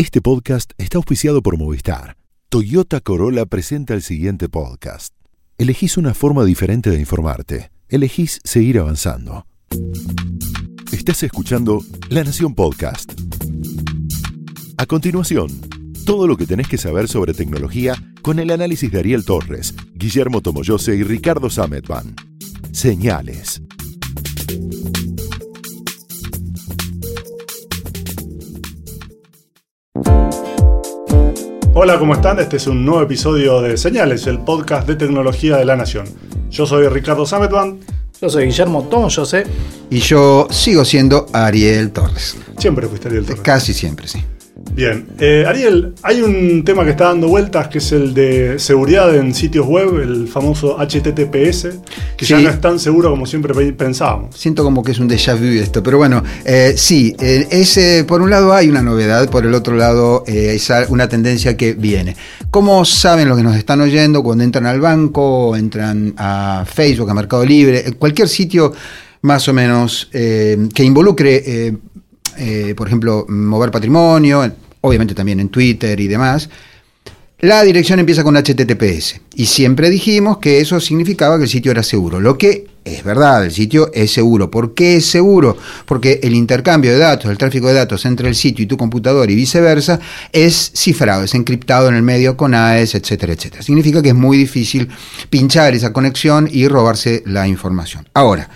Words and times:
Este 0.00 0.22
podcast 0.22 0.72
está 0.78 0.96
auspiciado 0.96 1.42
por 1.42 1.58
Movistar. 1.58 2.16
Toyota 2.48 3.02
Corolla 3.02 3.44
presenta 3.44 3.92
el 3.92 4.00
siguiente 4.00 4.48
podcast. 4.48 5.12
Elegís 5.58 5.98
una 5.98 6.14
forma 6.14 6.42
diferente 6.46 6.88
de 6.88 6.98
informarte. 6.98 7.70
Elegís 7.86 8.40
seguir 8.42 8.78
avanzando. 8.78 9.44
Estás 10.90 11.22
escuchando 11.22 11.84
La 12.08 12.24
Nación 12.24 12.54
Podcast. 12.54 13.12
A 14.78 14.86
continuación, 14.86 15.50
todo 16.06 16.26
lo 16.26 16.38
que 16.38 16.46
tenés 16.46 16.68
que 16.68 16.78
saber 16.78 17.06
sobre 17.06 17.34
tecnología 17.34 17.94
con 18.22 18.38
el 18.38 18.52
análisis 18.52 18.90
de 18.90 19.00
Ariel 19.00 19.26
Torres, 19.26 19.74
Guillermo 19.92 20.40
Tomoyose 20.40 20.96
y 20.96 21.02
Ricardo 21.02 21.50
Sametban. 21.50 22.16
Señales. 22.72 23.60
Hola, 31.82 31.98
¿cómo 31.98 32.12
están? 32.12 32.38
Este 32.38 32.58
es 32.58 32.66
un 32.66 32.84
nuevo 32.84 33.00
episodio 33.00 33.62
de 33.62 33.78
Señales, 33.78 34.26
el 34.26 34.40
podcast 34.40 34.86
de 34.86 34.96
tecnología 34.96 35.56
de 35.56 35.64
la 35.64 35.76
Nación. 35.76 36.04
Yo 36.50 36.66
soy 36.66 36.86
Ricardo 36.88 37.24
Sametban. 37.24 37.80
Yo 38.20 38.28
soy 38.28 38.44
Guillermo 38.44 38.86
Tom 38.90 39.08
José. 39.08 39.44
Y 39.88 40.00
yo 40.00 40.46
sigo 40.50 40.84
siendo 40.84 41.24
Ariel 41.32 41.90
Torres. 41.90 42.36
Siempre 42.58 42.86
fuiste 42.86 43.08
Ariel 43.08 43.24
Torres. 43.24 43.40
Casi 43.40 43.72
siempre, 43.72 44.06
sí. 44.08 44.22
Bien, 44.72 45.04
eh, 45.18 45.44
Ariel, 45.46 45.94
hay 46.02 46.22
un 46.22 46.64
tema 46.64 46.84
que 46.84 46.90
está 46.90 47.06
dando 47.06 47.26
vueltas 47.28 47.66
que 47.68 47.78
es 47.78 47.90
el 47.92 48.14
de 48.14 48.58
seguridad 48.58 49.14
en 49.16 49.34
sitios 49.34 49.66
web, 49.66 49.98
el 50.00 50.28
famoso 50.28 50.78
HTTPS, 50.78 51.68
que 52.16 52.24
ya 52.24 52.38
no 52.40 52.48
es 52.48 52.60
tan 52.60 52.78
seguro 52.78 53.10
como 53.10 53.26
siempre 53.26 53.52
pe- 53.52 53.72
pensábamos. 53.72 54.36
Siento 54.36 54.62
como 54.62 54.82
que 54.84 54.92
es 54.92 54.98
un 55.00 55.08
déjà 55.08 55.34
vu 55.36 55.60
esto, 55.60 55.82
pero 55.82 55.98
bueno, 55.98 56.22
eh, 56.44 56.74
sí, 56.76 57.14
eh, 57.18 57.48
ese, 57.50 58.04
por 58.04 58.22
un 58.22 58.30
lado 58.30 58.54
hay 58.54 58.68
una 58.68 58.80
novedad, 58.80 59.28
por 59.28 59.44
el 59.44 59.54
otro 59.54 59.74
lado 59.76 60.22
es 60.26 60.70
una 60.88 61.08
tendencia 61.08 61.56
que 61.56 61.74
viene. 61.74 62.16
¿Cómo 62.50 62.84
saben 62.84 63.28
los 63.28 63.36
que 63.36 63.42
nos 63.44 63.56
están 63.56 63.80
oyendo 63.80 64.22
cuando 64.22 64.44
entran 64.44 64.66
al 64.66 64.80
banco, 64.80 65.56
entran 65.56 66.14
a 66.16 66.64
Facebook, 66.64 67.10
a 67.10 67.14
Mercado 67.14 67.44
Libre, 67.44 67.92
cualquier 67.98 68.28
sitio 68.28 68.72
más 69.22 69.46
o 69.48 69.52
menos 69.52 70.08
eh, 70.14 70.56
que 70.74 70.82
involucre, 70.82 71.42
eh, 71.44 71.76
eh, 72.38 72.74
por 72.76 72.86
ejemplo, 72.86 73.26
mover 73.28 73.70
patrimonio, 73.70 74.50
obviamente 74.80 75.14
también 75.14 75.40
en 75.40 75.48
Twitter 75.48 75.98
y 76.00 76.08
demás? 76.08 76.48
La 77.42 77.62
dirección 77.62 77.98
empieza 77.98 78.22
con 78.22 78.36
HTTPS 78.36 79.18
y 79.34 79.46
siempre 79.46 79.88
dijimos 79.88 80.36
que 80.38 80.60
eso 80.60 80.78
significaba 80.78 81.38
que 81.38 81.44
el 81.44 81.48
sitio 81.48 81.72
era 81.72 81.82
seguro. 81.82 82.20
Lo 82.20 82.36
que 82.36 82.66
es 82.84 83.02
verdad, 83.02 83.44
el 83.46 83.50
sitio 83.50 83.90
es 83.94 84.12
seguro. 84.12 84.50
¿Por 84.50 84.74
qué 84.74 84.96
es 84.96 85.06
seguro? 85.06 85.56
Porque 85.86 86.20
el 86.22 86.34
intercambio 86.34 86.92
de 86.92 86.98
datos, 86.98 87.30
el 87.30 87.38
tráfico 87.38 87.68
de 87.68 87.74
datos 87.74 88.04
entre 88.04 88.28
el 88.28 88.34
sitio 88.34 88.64
y 88.64 88.66
tu 88.66 88.76
computador 88.76 89.30
y 89.30 89.34
viceversa 89.34 89.98
es 90.32 90.72
cifrado, 90.74 91.24
es 91.24 91.34
encriptado 91.34 91.88
en 91.88 91.94
el 91.94 92.02
medio 92.02 92.36
con 92.36 92.54
AES, 92.54 92.94
etcétera, 92.96 93.32
etcétera. 93.32 93.62
Significa 93.62 94.02
que 94.02 94.10
es 94.10 94.14
muy 94.14 94.36
difícil 94.36 94.90
pinchar 95.30 95.74
esa 95.74 95.94
conexión 95.94 96.46
y 96.50 96.68
robarse 96.68 97.22
la 97.24 97.48
información. 97.48 98.06
Ahora, 98.12 98.50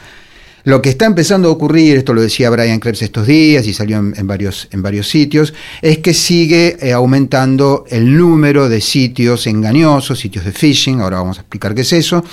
lo 0.65 0.81
que 0.81 0.89
está 0.89 1.05
empezando 1.05 1.49
a 1.49 1.53
ocurrir, 1.53 1.99
esto 1.99 2.15
lo 2.15 2.23
decía 2.23 2.49
Brian 2.49 2.81
Krebs 2.81 3.03
estos 3.03 3.27
días 3.27 3.67
y 3.67 3.75
salió 3.75 3.99
en, 3.99 4.27
varios, 4.27 4.67
en 4.71 4.83
varios 4.83 5.09
sitios, 5.09 5.53
es 5.83 5.99
que 5.99 6.15
sigue 6.15 6.79
eh, 6.81 6.93
aumentando 6.93 7.85
el 7.91 8.17
número 8.17 8.69
de 8.71 8.81
sitios 8.81 9.47
engañosos, 9.47 10.19
sitios 10.19 10.45
de 10.47 10.53
phishing, 10.53 11.03
ahora 11.03 11.19
vamos 11.19 11.39
a 11.39 11.43
explicar 11.43 11.75
qué 11.75 11.83
es 11.83 11.93
eso, 11.93 12.25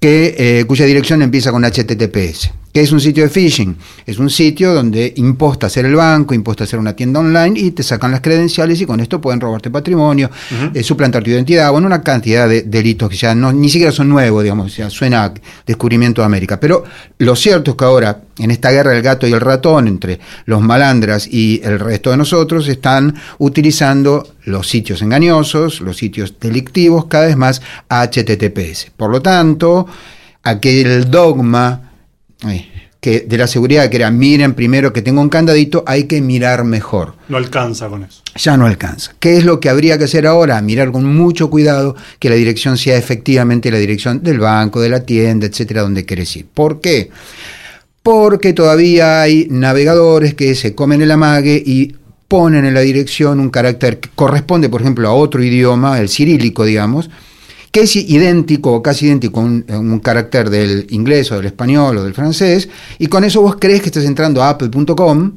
que, 0.00 0.34
eh, 0.38 0.64
cuya 0.66 0.86
dirección 0.86 1.22
empieza 1.22 1.50
con 1.50 1.64
HTTPS. 1.64 2.52
¿Qué 2.72 2.82
es 2.82 2.92
un 2.92 3.00
sitio 3.00 3.24
de 3.24 3.30
phishing? 3.30 3.76
Es 4.06 4.18
un 4.18 4.28
sitio 4.28 4.74
donde 4.74 5.12
imposta 5.16 5.68
ser 5.68 5.86
el 5.86 5.96
banco, 5.96 6.34
imposta 6.34 6.66
ser 6.66 6.78
una 6.78 6.94
tienda 6.94 7.20
online 7.20 7.58
y 7.58 7.70
te 7.70 7.82
sacan 7.82 8.10
las 8.10 8.20
credenciales 8.20 8.80
y 8.80 8.86
con 8.86 9.00
esto 9.00 9.20
pueden 9.20 9.40
robarte 9.40 9.70
patrimonio, 9.70 10.30
eh, 10.74 10.82
suplantar 10.82 11.24
tu 11.24 11.30
identidad, 11.30 11.72
bueno, 11.72 11.86
una 11.86 12.02
cantidad 12.02 12.48
de 12.48 12.62
delitos 12.62 13.08
que 13.08 13.16
ya 13.16 13.34
no, 13.34 13.52
ni 13.52 13.68
siquiera 13.70 13.90
son 13.90 14.08
nuevos, 14.10 14.42
digamos, 14.42 14.76
ya 14.76 14.90
suena 14.90 15.24
a 15.24 15.34
descubrimiento 15.66 16.20
de 16.20 16.26
América. 16.26 16.60
Pero 16.60 16.84
lo 17.18 17.34
cierto 17.34 17.72
es 17.72 17.76
que 17.76 17.84
ahora, 17.84 18.20
en 18.38 18.50
esta 18.50 18.70
guerra 18.70 18.92
del 18.92 19.02
gato 19.02 19.26
y 19.26 19.32
el 19.32 19.40
ratón 19.40 19.88
entre 19.88 20.20
los 20.46 20.60
malandras 20.60 21.26
y 21.26 21.60
el 21.64 21.78
resto 21.78 22.10
de 22.10 22.16
nosotros, 22.16 22.68
están 22.68 23.14
utilizando 23.38 24.34
los 24.44 24.68
sitios 24.68 25.02
engañosos, 25.02 25.80
los 25.80 25.96
sitios 25.96 26.38
delictivos, 26.40 27.06
cada 27.06 27.26
vez 27.26 27.36
más 27.36 27.60
HTTPS. 27.88 28.92
Por 28.96 29.10
lo 29.10 29.20
tanto, 29.20 29.86
aquel 30.42 31.10
dogma 31.10 31.90
eh, 32.48 32.68
que 33.00 33.20
de 33.20 33.38
la 33.38 33.46
seguridad 33.46 33.88
que 33.90 33.96
era 33.96 34.10
miren 34.10 34.54
primero 34.54 34.92
que 34.92 35.02
tengo 35.02 35.20
un 35.20 35.28
candadito, 35.28 35.84
hay 35.86 36.04
que 36.04 36.20
mirar 36.20 36.64
mejor 36.64 37.14
No 37.28 37.36
alcanza 37.36 37.88
con 37.88 38.02
eso. 38.04 38.22
ya 38.34 38.56
no 38.56 38.66
alcanza. 38.66 39.12
¿Qué 39.20 39.36
es 39.36 39.44
lo 39.44 39.60
que 39.60 39.68
habría 39.68 39.98
que 39.98 40.04
hacer 40.04 40.26
ahora? 40.26 40.60
Mirar 40.62 40.90
con 40.90 41.04
mucho 41.04 41.48
cuidado 41.48 41.94
que 42.18 42.28
la 42.28 42.34
dirección 42.34 42.76
sea 42.76 42.96
efectivamente 42.96 43.70
la 43.70 43.78
dirección 43.78 44.22
del 44.22 44.40
banco, 44.40 44.80
de 44.80 44.88
la 44.88 45.04
tienda, 45.04 45.46
etcétera, 45.46 45.82
donde 45.82 46.04
querés 46.04 46.34
ir. 46.36 46.46
¿Por 46.52 46.80
qué? 46.80 47.10
Porque 48.10 48.54
todavía 48.54 49.20
hay 49.20 49.48
navegadores 49.50 50.32
que 50.32 50.54
se 50.54 50.74
comen 50.74 51.02
el 51.02 51.10
amague 51.10 51.62
y 51.62 51.94
ponen 52.26 52.64
en 52.64 52.72
la 52.72 52.80
dirección 52.80 53.38
un 53.38 53.50
carácter 53.50 54.00
que 54.00 54.08
corresponde, 54.14 54.70
por 54.70 54.80
ejemplo, 54.80 55.06
a 55.10 55.12
otro 55.12 55.42
idioma, 55.42 56.00
el 56.00 56.08
cirílico, 56.08 56.64
digamos, 56.64 57.10
que 57.70 57.80
es 57.80 57.94
idéntico 57.96 58.72
o 58.72 58.82
casi 58.82 59.08
idénco 59.08 59.40
a 59.40 59.42
un, 59.42 59.66
un 59.68 60.00
carácter 60.00 60.48
del 60.48 60.86
inglés 60.88 61.30
o 61.32 61.36
del 61.36 61.44
español 61.44 61.98
o 61.98 62.04
del 62.04 62.14
francés, 62.14 62.70
y 62.98 63.08
con 63.08 63.24
eso 63.24 63.42
vos 63.42 63.56
crees 63.60 63.82
que 63.82 63.88
estás 63.90 64.06
entrando 64.06 64.42
a 64.42 64.48
apple.com 64.48 65.34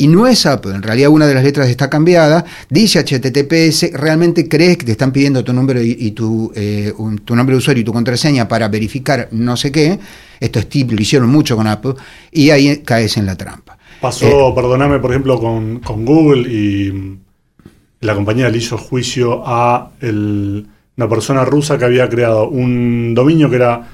y 0.00 0.06
no 0.06 0.26
es 0.28 0.46
Apple, 0.46 0.74
en 0.76 0.82
realidad 0.82 1.10
una 1.10 1.26
de 1.26 1.34
las 1.34 1.42
letras 1.42 1.68
está 1.68 1.90
cambiada, 1.90 2.44
dice 2.70 3.00
HTTPS, 3.00 3.92
realmente 3.92 4.48
crees 4.48 4.78
que 4.78 4.86
te 4.86 4.92
están 4.92 5.10
pidiendo 5.12 5.42
tu 5.42 5.52
nombre 5.52 5.84
y, 5.84 5.96
y 5.98 6.12
tu, 6.12 6.52
eh, 6.54 6.92
un- 6.98 7.18
tu 7.18 7.34
nombre 7.34 7.54
de 7.54 7.58
usuario 7.58 7.80
y 7.82 7.84
tu 7.84 7.92
contraseña 7.92 8.46
para 8.46 8.68
verificar 8.68 9.28
no 9.32 9.56
sé 9.56 9.72
qué, 9.72 9.98
esto 10.38 10.58
es 10.60 10.68
tip, 10.68 10.92
lo 10.92 11.02
hicieron 11.02 11.28
mucho 11.28 11.56
con 11.56 11.66
Apple, 11.66 11.94
y 12.30 12.50
ahí 12.50 12.78
caes 12.84 13.16
en 13.16 13.26
la 13.26 13.36
trampa. 13.36 13.76
Pasó, 14.00 14.54
perdóname, 14.54 15.00
por 15.00 15.10
ejemplo, 15.10 15.40
con, 15.40 15.80
con 15.80 16.04
Google 16.04 16.42
y 16.48 17.18
la 18.00 18.14
compañía 18.14 18.48
le 18.48 18.58
hizo 18.58 18.78
juicio 18.78 19.42
a 19.44 19.90
el- 20.00 20.66
una 20.96 21.08
persona 21.08 21.44
rusa 21.44 21.76
que 21.78 21.84
había 21.84 22.08
creado 22.08 22.48
un 22.48 23.14
dominio 23.14 23.50
que 23.50 23.56
era, 23.56 23.88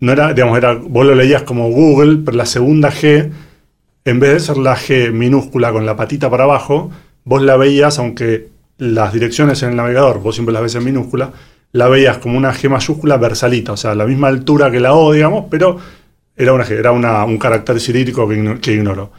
no 0.00 0.12
era, 0.12 0.32
digamos, 0.34 0.58
era, 0.58 0.74
vos 0.74 1.06
lo 1.06 1.14
leías 1.14 1.42
como 1.42 1.70
Google, 1.70 2.18
pero 2.24 2.36
la 2.36 2.46
segunda 2.46 2.90
G, 2.92 3.30
en 4.06 4.20
vez 4.20 4.32
de 4.34 4.40
ser 4.40 4.56
la 4.56 4.76
G 4.76 5.10
minúscula 5.12 5.72
con 5.72 5.84
la 5.84 5.96
patita 5.96 6.30
para 6.30 6.44
abajo, 6.44 6.92
vos 7.24 7.42
la 7.42 7.56
veías, 7.56 7.98
aunque 7.98 8.48
las 8.78 9.12
direcciones 9.12 9.62
en 9.64 9.70
el 9.70 9.76
navegador, 9.76 10.20
vos 10.20 10.36
siempre 10.36 10.52
las 10.52 10.62
ves 10.62 10.76
en 10.76 10.84
minúscula, 10.84 11.32
la 11.72 11.88
veías 11.88 12.18
como 12.18 12.38
una 12.38 12.54
G 12.54 12.70
mayúscula 12.70 13.16
versalita, 13.16 13.72
o 13.72 13.76
sea, 13.76 13.96
la 13.96 14.06
misma 14.06 14.28
altura 14.28 14.70
que 14.70 14.78
la 14.78 14.94
O, 14.94 15.12
digamos, 15.12 15.46
pero 15.50 15.78
era, 16.36 16.52
una, 16.52 16.64
era 16.64 16.92
un 16.92 17.36
carácter 17.36 17.80
cirílico 17.80 18.28
que, 18.28 18.58
que 18.60 18.74
ignoró. 18.74 19.10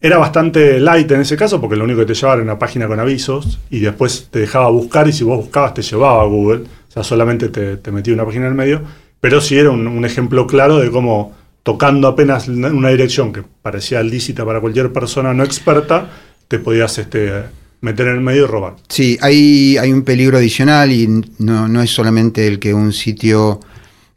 Era 0.00 0.18
bastante 0.18 0.80
light 0.80 1.08
en 1.12 1.20
ese 1.20 1.36
caso 1.36 1.60
porque 1.60 1.76
lo 1.76 1.84
único 1.84 2.00
que 2.00 2.06
te 2.06 2.14
llevaba 2.14 2.34
era 2.34 2.42
una 2.42 2.58
página 2.58 2.88
con 2.88 2.98
avisos 2.98 3.60
y 3.70 3.78
después 3.80 4.28
te 4.32 4.40
dejaba 4.40 4.68
buscar 4.70 5.06
y 5.06 5.12
si 5.12 5.22
vos 5.22 5.36
buscabas 5.36 5.74
te 5.74 5.82
llevaba 5.82 6.22
a 6.22 6.26
Google. 6.26 6.64
O 6.88 6.90
sea, 6.90 7.04
solamente 7.04 7.50
te, 7.50 7.76
te 7.76 7.92
metía 7.92 8.14
una 8.14 8.24
página 8.24 8.46
en 8.46 8.52
el 8.52 8.56
medio. 8.56 8.80
Pero 9.20 9.42
sí 9.42 9.58
era 9.58 9.70
un 9.70 10.02
ejemplo 10.06 10.46
claro 10.46 10.78
de 10.78 10.90
cómo 10.90 11.34
tocando 11.70 12.08
apenas 12.08 12.48
una 12.48 12.88
dirección 12.88 13.32
que 13.32 13.44
parecía 13.62 14.02
lícita 14.02 14.44
para 14.44 14.60
cualquier 14.60 14.92
persona 14.92 15.32
no 15.32 15.44
experta, 15.44 16.10
te 16.48 16.58
podías 16.58 16.98
este, 16.98 17.44
meter 17.80 18.08
en 18.08 18.14
el 18.14 18.20
medio 18.22 18.42
y 18.42 18.46
robar. 18.48 18.74
Sí, 18.88 19.16
hay, 19.20 19.76
hay 19.76 19.92
un 19.92 20.02
peligro 20.02 20.38
adicional 20.38 20.90
y 20.90 21.06
no, 21.38 21.68
no 21.68 21.80
es 21.80 21.90
solamente 21.90 22.48
el 22.48 22.58
que 22.58 22.74
un 22.74 22.92
sitio 22.92 23.60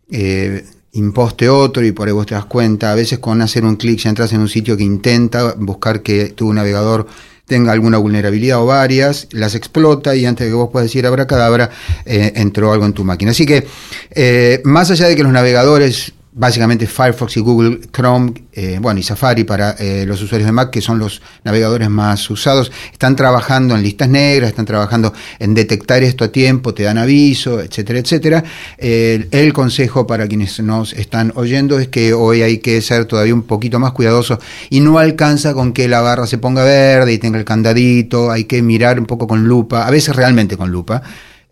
eh, 0.09 0.66
imposte 0.94 1.47
otro 1.47 1.86
y 1.86 1.91
por 1.91 2.08
ahí 2.08 2.14
vos 2.16 2.25
te 2.25 2.34
das 2.34 2.46
cuenta. 2.46 2.91
A 2.91 2.96
veces 2.96 3.19
con 3.19 3.40
hacer 3.44 3.66
un 3.66 3.75
clic 3.75 4.00
ya 4.00 4.09
entras 4.09 4.34
en 4.34 4.41
un 4.41 4.50
sitio 4.50 4.75
que 4.75 4.84
intenta 4.84 5.53
buscar 5.53 6.02
que 6.02 6.30
tu 6.30 6.52
navegador 6.52 7.06
tenga 7.46 7.72
alguna 7.72 8.00
vulnerabilidad 8.00 8.64
o 8.64 8.66
varias, 8.66 9.28
las 9.29 9.53
explota 9.53 10.16
y 10.16 10.26
antes 10.26 10.47
de 10.47 10.52
que 10.52 10.56
vos 10.56 10.70
puedas 10.72 10.88
decir 10.90 11.06
abracadabra, 11.06 11.70
eh, 12.03 12.32
entró 12.35 12.73
algo 12.73 12.88
en 12.88 12.94
tu 12.94 13.03
máquina. 13.03 13.29
Así 13.29 13.46
que, 13.46 13.67
eh, 14.09 14.59
más 14.64 14.90
allá 14.90 15.08
de 15.08 15.16
que 15.16 15.22
los 15.22 15.32
navegadores 15.32 16.14
básicamente 16.35 16.88
Firefox 16.88 17.38
y 17.38 17.40
Google 17.40 17.80
Chrome, 17.91 18.34
eh, 18.53 18.80
bueno, 18.82 19.00
y 19.00 19.03
Safari 19.03 19.44
para 19.44 19.72
eh, 19.72 20.06
los 20.08 20.22
usuarios 20.22 20.47
de 20.47 20.52
Mac, 20.52 20.72
que 20.72 20.82
son 20.82 20.97
los 20.97 21.22
navegadores 21.44 21.90
más 21.90 22.30
usados, 22.30 22.72
están 22.91 23.16
trabajando 23.16 23.76
en 23.76 23.84
listas 23.84 24.09
negras, 24.09 24.50
están 24.50 24.66
trabajando 24.66 25.14
en 25.40 25.53
detectar 25.53 26.02
esto 26.03 26.24
a 26.24 26.30
tiempo, 26.30 26.74
te 26.74 26.84
dan 26.84 26.97
aviso, 26.97 27.59
etcétera, 27.62 28.00
etcétera. 28.00 28.44
Eh, 28.78 29.28
el 29.32 29.53
consejo 29.53 30.08
para 30.08 30.28
quienes 30.28 30.59
nos 30.59 30.94
están 30.94 31.32
oyendo 31.35 31.80
es 31.80 31.88
que 31.88 32.14
hoy 32.14 32.41
hay 32.41 32.58
que 32.58 32.82
ser 32.82 33.06
todavía 33.06 33.34
un 33.34 33.44
poquito 33.44 33.80
más 33.80 33.91
cuidadoso 33.91 34.40
y 34.70 34.80
no 34.80 34.97
alcanza 34.97 35.53
con 35.53 35.72
que 35.72 35.88
la 35.88 36.02
barra 36.02 36.26
se 36.26 36.40
ponga 36.40 36.64
verde 36.64 37.14
y 37.14 37.20
tenga 37.20 37.38
el 37.38 37.46
candadito, 37.46 38.32
hay 38.32 38.46
que 38.46 38.62
mirar 38.62 39.00
un 39.00 39.06
poco 39.06 39.28
con 39.28 39.44
lupa, 39.47 39.85
a 39.85 39.91
veces 39.91 40.16
realmente 40.16 40.58
con 40.58 40.72
lupa. 40.72 41.02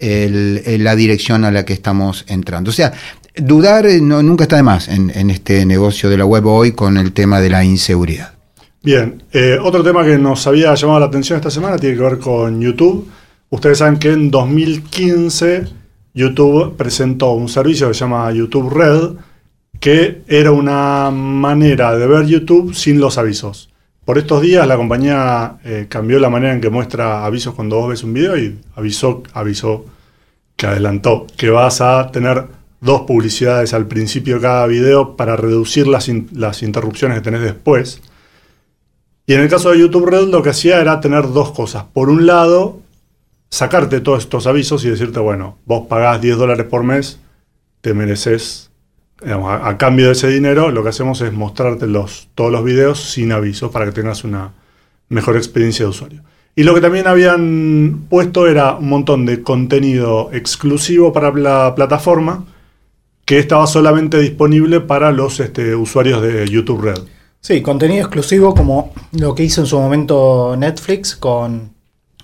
La 0.04 0.96
dirección 0.96 1.46
a 1.46 1.52
la 1.52 1.64
que 1.64 1.74
estamos 1.74 2.26
entrando. 2.28 2.72
O 2.72 2.74
sea, 2.74 2.92
dudar 3.36 3.86
no, 4.02 4.22
nunca 4.24 4.44
está 4.44 4.58
de 4.58 4.64
más 4.64 4.88
en, 4.88 5.12
en, 5.16 5.30
este 5.30 5.66
negocio 5.66 6.10
de 6.10 6.18
la 6.18 6.26
web 6.26 6.46
hoy 6.46 6.74
con 6.74 6.98
el 6.98 7.14
tema 7.14 7.40
de 7.40 7.50
la 7.50 7.64
inseguridad. 7.64 8.34
Bien, 8.84 9.22
eh, 9.32 9.60
otro 9.62 9.84
tema 9.84 10.04
que 10.04 10.18
nos 10.18 10.48
había 10.48 10.74
llamado 10.74 11.00
la 11.02 11.06
atención 11.06 11.38
esta 11.38 11.52
semana 11.52 11.78
tiene 11.78 11.96
que 11.96 12.02
ver 12.02 12.18
con 12.18 12.60
YouTube. 12.60 13.08
Ustedes 13.50 13.78
saben 13.78 14.00
que 14.00 14.12
en 14.12 14.32
2015 14.32 15.66
YouTube 16.14 16.76
presentó 16.76 17.34
un 17.34 17.48
servicio 17.48 17.88
que 17.88 17.94
se 17.94 18.00
llama 18.00 18.32
YouTube 18.32 18.74
Red, 18.74 19.18
que 19.80 20.24
era 20.28 20.52
una 20.52 21.12
manera 21.12 21.96
de 21.96 22.08
ver 22.08 22.26
YouTube 22.26 22.74
sin 22.74 23.00
los 23.00 23.18
avisos. 23.18 23.70
Por 24.04 24.18
estos 24.18 24.42
días 24.42 24.68
la 24.68 24.78
compañía 24.78 25.58
eh, 25.64 25.86
cambió 25.88 26.20
la 26.20 26.30
manera 26.30 26.54
en 26.54 26.62
que 26.62 26.72
muestra 26.72 27.24
avisos 27.24 27.54
cuando 27.54 27.78
vos 27.78 27.90
ves 27.90 28.04
un 28.04 28.14
video 28.14 28.36
y 28.36 28.60
avisó, 28.76 29.22
avisó 29.34 29.86
que 30.56 30.66
adelantó 30.66 31.28
que 31.38 31.52
vas 31.52 31.82
a 31.82 32.12
tener 32.12 32.46
dos 32.82 33.02
publicidades 33.02 33.74
al 33.74 33.88
principio 33.88 34.36
de 34.36 34.42
cada 34.42 34.68
video 34.68 35.16
para 35.16 35.36
reducir 35.36 35.88
las, 35.88 36.10
las 36.34 36.64
interrupciones 36.64 37.20
que 37.20 37.24
tenés 37.24 37.42
después. 37.42 38.02
Y 39.28 39.34
en 39.34 39.42
el 39.42 39.50
caso 39.50 39.70
de 39.72 39.80
YouTube 39.80 40.08
Red 40.08 40.28
lo 40.28 40.42
que 40.42 40.50
hacía 40.50 40.82
era 40.82 41.00
tener 41.00 41.32
dos 41.32 41.52
cosas. 41.52 41.86
Por 41.94 42.10
un 42.10 42.26
lado, 42.26 42.80
sacarte 43.50 44.02
todos 44.02 44.24
estos 44.24 44.48
avisos 44.48 44.84
y 44.84 44.90
decirte, 44.90 45.20
bueno, 45.20 45.58
vos 45.66 45.88
pagás 45.88 46.20
10 46.20 46.38
dólares 46.38 46.66
por 46.66 46.84
mes, 46.84 47.20
te 47.82 47.94
mereces, 47.94 48.72
digamos, 49.22 49.52
a, 49.52 49.70
a 49.70 49.78
cambio 49.78 50.08
de 50.08 50.14
ese 50.14 50.28
dinero, 50.28 50.72
lo 50.72 50.82
que 50.84 50.90
hacemos 50.90 51.22
es 51.22 51.32
mostrarte 51.32 51.86
los, 51.86 52.30
todos 52.34 52.52
los 52.52 52.64
videos 52.64 53.00
sin 53.00 53.32
avisos 53.32 53.72
para 53.72 53.86
que 53.86 53.92
tengas 53.92 54.24
una 54.24 54.54
mejor 55.08 55.38
experiencia 55.38 55.86
de 55.86 55.90
usuario. 55.90 56.24
Y 56.56 56.64
lo 56.64 56.74
que 56.74 56.82
también 56.82 57.08
habían 57.08 58.08
puesto 58.10 58.48
era 58.48 58.76
un 58.76 58.90
montón 58.90 59.26
de 59.26 59.44
contenido 59.44 60.30
exclusivo 60.34 61.14
para 61.14 61.32
la 61.32 61.76
plataforma 61.76 62.46
que 63.32 63.40
estaba 63.40 63.66
solamente 63.66 64.20
disponible 64.20 64.82
para 64.82 65.10
los 65.10 65.40
este, 65.40 65.74
usuarios 65.74 66.22
de 66.22 66.46
YouTube 66.50 66.82
Red. 66.82 67.00
Sí, 67.40 67.62
contenido 67.62 68.02
exclusivo 68.02 68.54
como 68.54 68.94
lo 69.14 69.34
que 69.36 69.44
hizo 69.44 69.62
en 69.62 69.68
su 69.68 69.80
momento 69.80 70.58
Netflix 70.58 71.16
con 71.16 71.72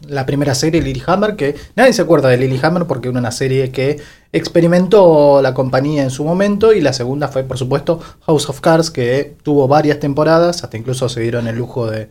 la 0.06 0.25
primera 0.25 0.54
serie 0.54 0.81
Lilyhammer, 0.81 1.38
que 1.38 1.56
nadie 1.77 1.94
se 1.94 2.01
acuerda 2.01 2.27
de 2.27 2.36
Lilyhammer 2.36 2.88
porque 2.88 3.07
era 3.07 3.18
una 3.18 3.31
serie 3.31 3.71
que 3.71 4.01
experimentó 4.33 5.42
la 5.42 5.54
compañía 5.54 6.04
en 6.04 6.09
su 6.09 6.25
momento 6.25 6.74
y 6.74 6.81
la 6.81 6.92
segunda 6.92 7.30
fue 7.30 7.45
por 7.45 7.57
supuesto 7.57 8.01
House 8.25 8.50
of 8.50 8.59
Cards 8.59 8.92
que 8.92 9.38
tuvo 9.44 9.69
varias 9.69 10.01
temporadas, 10.01 10.65
hasta 10.65 10.75
incluso 10.75 11.07
se 11.07 11.21
dieron 11.21 11.48
el 11.48 11.56
lujo 11.56 11.89
de, 11.89 12.09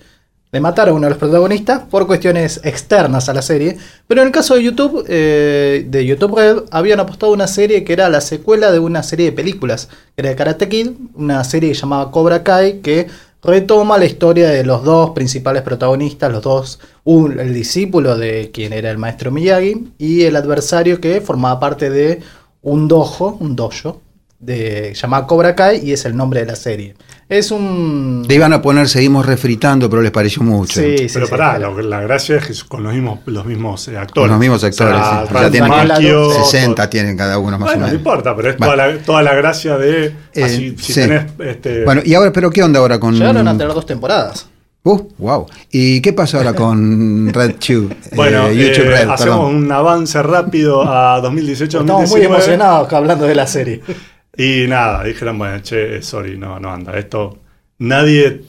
de 0.56 0.60
matar 0.60 0.88
a 0.88 0.92
uno 0.92 1.06
de 1.06 1.10
los 1.10 1.18
protagonistas 1.18 1.82
por 1.90 2.06
cuestiones 2.06 2.60
externas 2.64 3.28
a 3.28 3.34
la 3.34 3.42
serie. 3.42 3.76
Pero 4.06 4.22
en 4.22 4.28
el 4.28 4.32
caso 4.32 4.54
de 4.54 4.62
YouTube, 4.62 5.04
eh, 5.06 5.84
de 5.86 6.06
YouTube 6.06 6.34
Red, 6.34 6.64
habían 6.70 6.98
apostado 6.98 7.32
una 7.32 7.46
serie 7.46 7.84
que 7.84 7.92
era 7.92 8.08
la 8.08 8.20
secuela 8.20 8.72
de 8.72 8.78
una 8.78 9.02
serie 9.02 9.26
de 9.26 9.32
películas, 9.32 9.88
que 10.14 10.22
era 10.22 10.30
de 10.30 10.36
Karate 10.36 10.68
Kid, 10.68 10.92
una 11.14 11.44
serie 11.44 11.74
llamada 11.74 12.10
Cobra 12.10 12.42
Kai, 12.42 12.80
que 12.80 13.06
retoma 13.42 13.98
la 13.98 14.06
historia 14.06 14.48
de 14.48 14.64
los 14.64 14.82
dos 14.82 15.10
principales 15.10 15.62
protagonistas, 15.62 16.32
los 16.32 16.42
dos, 16.42 16.80
el 17.04 17.52
discípulo 17.52 18.16
de 18.16 18.50
quien 18.52 18.72
era 18.72 18.90
el 18.90 18.98
maestro 18.98 19.30
Miyagi 19.30 19.92
y 19.98 20.22
el 20.22 20.36
adversario 20.36 21.00
que 21.00 21.20
formaba 21.20 21.60
parte 21.60 21.90
de 21.90 22.22
un 22.62 22.88
dojo, 22.88 23.36
un 23.40 23.54
dojo, 23.54 24.00
de, 24.38 24.94
llamado 24.94 25.26
Cobra 25.26 25.54
Kai 25.54 25.80
y 25.86 25.92
es 25.92 26.04
el 26.04 26.16
nombre 26.16 26.40
de 26.40 26.46
la 26.46 26.56
serie. 26.56 26.94
Es 27.28 27.50
un... 27.50 28.24
Le 28.28 28.34
iban 28.36 28.52
a 28.52 28.62
poner, 28.62 28.88
seguimos 28.88 29.26
refritando, 29.26 29.90
pero 29.90 30.00
les 30.00 30.12
pareció 30.12 30.44
mucho. 30.44 30.80
Sí, 30.80 30.96
sí, 30.96 31.06
Pero 31.12 31.26
sí, 31.26 31.30
pará, 31.30 31.58
la 31.58 32.00
gracia 32.00 32.36
es 32.36 32.46
que 32.46 32.68
con 32.68 32.84
los 32.84 32.92
mismos, 32.92 33.18
los 33.26 33.44
mismos 33.44 33.88
eh, 33.88 33.98
actores. 33.98 34.22
Con 34.22 34.30
los 34.30 34.38
mismos 34.38 34.62
actores, 34.62 35.00
sí. 35.28 35.34
Ya 35.34 35.50
tienen 35.50 35.70
Macchio, 35.70 36.30
60 36.30 36.88
tienen 36.88 37.16
cada 37.16 37.38
uno 37.38 37.58
más 37.58 37.66
Bueno, 37.66 37.72
o 37.72 37.80
no 37.80 37.86
menos. 37.86 37.98
importa, 37.98 38.36
pero 38.36 38.50
es 38.50 38.56
toda 38.56 38.76
la, 38.76 38.98
toda 38.98 39.22
la 39.22 39.34
gracia 39.34 39.76
de. 39.76 40.14
Eh, 40.34 40.44
así, 40.44 40.76
si 40.78 40.92
sí. 40.92 41.00
tenés. 41.00 41.24
Este, 41.40 41.84
Bueno, 41.84 42.02
y 42.04 42.14
ahora, 42.14 42.32
pero 42.32 42.48
¿qué 42.50 42.62
onda 42.62 42.78
ahora 42.78 43.00
con. 43.00 43.14
Llegaron 43.14 43.48
a 43.48 43.58
tener 43.58 43.74
dos 43.74 43.86
temporadas. 43.86 44.48
Uh, 44.84 45.02
wow. 45.18 45.46
¿Y 45.72 46.00
qué 46.00 46.12
pasa 46.12 46.36
ahora 46.36 46.54
con 46.54 47.32
RedTube? 47.34 47.90
Eh, 48.06 48.14
bueno, 48.14 48.52
YouTube 48.52 48.84
eh, 48.86 48.90
Red, 48.90 49.10
hacemos 49.10 49.18
perdón. 49.18 49.54
un 49.56 49.72
avance 49.72 50.22
rápido 50.22 50.88
a 50.88 51.20
2018 51.20 51.80
Estamos 51.80 52.08
muy 52.08 52.20
emocionados 52.22 52.92
hablando 52.92 53.26
de 53.26 53.34
la 53.34 53.48
serie. 53.48 53.82
Y 54.36 54.66
nada, 54.68 55.04
dijeron, 55.04 55.38
bueno, 55.38 55.62
che, 55.62 56.02
sorry, 56.02 56.36
no, 56.36 56.60
no 56.60 56.70
anda. 56.70 56.98
Esto, 56.98 57.38
nadie 57.78 58.42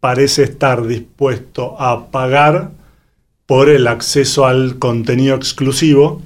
parece 0.00 0.44
estar 0.44 0.86
dispuesto 0.86 1.80
a 1.80 2.10
pagar 2.10 2.70
por 3.46 3.68
el 3.68 3.86
acceso 3.86 4.46
al 4.46 4.78
contenido 4.78 5.36
exclusivo. 5.36 6.22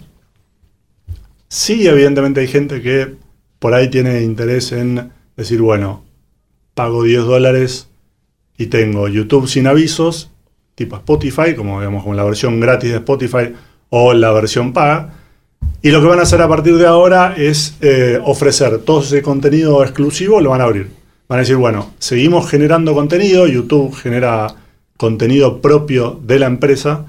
Sí, 1.49 1.87
evidentemente 1.87 2.41
hay 2.41 2.49
gente 2.49 2.83
que 2.83 3.15
por 3.59 3.75
ahí 3.75 3.89
tiene 3.89 4.23
interés 4.23 4.73
en 4.73 5.11
decir, 5.37 5.61
bueno, 5.61 6.05
pago 6.75 7.03
10 7.03 7.25
dólares 7.25 7.89
y 8.59 8.67
tengo 8.67 9.09
YouTube 9.09 9.49
sin 9.49 9.67
avisos, 9.67 10.31
tipo 10.75 10.97
Spotify, 10.97 11.55
como 11.57 11.81
digamos, 11.81 12.03
como 12.03 12.15
la 12.15 12.25
versión 12.25 12.61
gratis 12.61 12.91
de 12.91 12.97
Spotify 12.97 13.55
o 13.89 14.13
la 14.15 14.33
versión 14.33 14.73
paga. 14.73 15.15
Y 15.87 15.93
lo 15.93 16.01
que 16.01 16.09
van 16.09 16.19
a 16.19 16.23
hacer 16.23 16.43
a 16.43 16.49
partir 16.49 16.79
de 16.79 16.87
ahora 16.89 17.35
es 17.37 17.77
eh, 17.81 18.19
ofrecer 18.25 18.79
todo 18.79 19.03
ese 19.03 19.23
contenido 19.23 19.85
exclusivo, 19.85 20.41
lo 20.41 20.51
van 20.51 20.61
a 20.61 20.65
abrir. 20.65 20.91
Van 21.29 21.39
a 21.39 21.43
decir, 21.43 21.55
bueno, 21.55 21.95
seguimos 22.01 22.51
generando 22.51 22.93
contenido, 22.93 23.47
YouTube 23.47 23.95
genera 23.95 24.49
contenido 24.97 25.61
propio 25.61 26.19
de 26.21 26.41
la 26.41 26.47
empresa, 26.47 27.07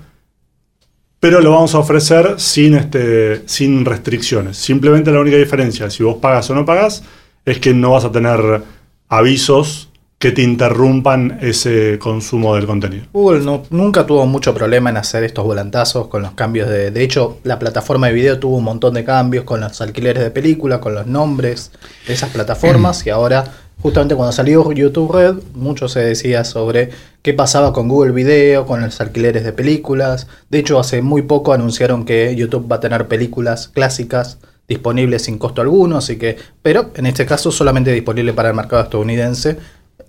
pero 1.20 1.42
lo 1.42 1.50
vamos 1.54 1.74
a 1.74 1.80
ofrecer 1.80 2.36
sin, 2.40 2.76
este, 2.76 3.48
sin 3.48 3.84
restricciones. 3.84 4.58
Simplemente 4.58 5.12
la 5.12 5.22
única 5.22 5.38
diferencia, 5.38 5.90
si 5.90 6.04
vos 6.04 6.18
pagas 6.18 6.48
o 6.52 6.54
no 6.54 6.64
pagas, 6.64 7.04
es 7.46 7.58
que 7.58 7.74
no 7.74 7.94
vas 7.94 8.06
a 8.06 8.12
tener 8.12 8.62
avisos 9.10 9.87
que 10.20 10.32
te 10.32 10.42
interrumpan 10.42 11.38
ese 11.42 12.00
consumo 12.00 12.56
del 12.56 12.66
contenido. 12.66 13.06
Google 13.14 13.42
no- 13.46 13.64
nunca 13.70 14.06
tuvo 14.08 14.26
mucho 14.26 14.54
problema 14.54 14.90
en 14.90 14.98
hacer 14.98 15.24
estos 15.24 15.46
volantazos 15.46 16.08
con 16.08 16.24
los 16.24 16.32
cambios 16.32 16.70
de... 16.70 16.90
De 16.90 17.04
hecho, 17.04 17.38
la 17.44 17.60
plataforma 17.60 18.08
de 18.08 18.14
video 18.14 18.40
tuvo 18.40 18.58
un 18.58 18.64
montón 18.64 18.96
de 18.96 19.04
cambios 19.04 19.44
con 19.44 19.62
los 19.62 19.80
alquileres 19.80 20.24
de 20.24 20.32
películas, 20.32 20.80
con 20.80 20.96
los 20.96 21.06
nombres 21.06 21.72
de 22.08 22.14
esas 22.16 22.32
plataformas 22.32 23.06
y 23.06 23.12
ahora, 23.12 23.44
justamente 23.80 24.16
cuando 24.16 24.32
salió 24.32 24.72
YouTube 24.72 25.14
Red, 25.14 25.36
mucho 25.54 25.88
se 25.88 26.00
decía 26.00 26.44
sobre 26.44 26.90
qué 27.22 27.36
pasaba 27.36 27.72
con 27.72 27.88
Google 27.88 28.12
Video, 28.14 28.66
con 28.66 28.82
los 28.82 29.00
alquileres 29.00 29.44
de 29.44 29.54
películas. 29.54 30.26
De 30.50 30.58
hecho, 30.58 30.80
hace 30.80 31.04
muy 31.04 31.22
poco 31.22 31.54
anunciaron 31.54 32.06
que 32.06 32.36
YouTube 32.36 32.72
va 32.72 32.78
a 32.78 32.80
tener 32.80 33.08
películas 33.08 33.68
clásicas 33.68 34.40
disponibles 34.68 35.22
sin 35.22 35.38
costo 35.38 35.62
alguno, 35.62 35.98
así 35.98 36.18
que... 36.18 36.38
Pero 36.64 36.90
en 36.96 37.06
este 37.06 37.26
caso 37.26 37.52
solamente 37.52 37.92
disponible 37.94 38.34
para 38.34 38.50
el 38.50 38.56
mercado 38.56 38.82
estadounidense. 38.82 39.58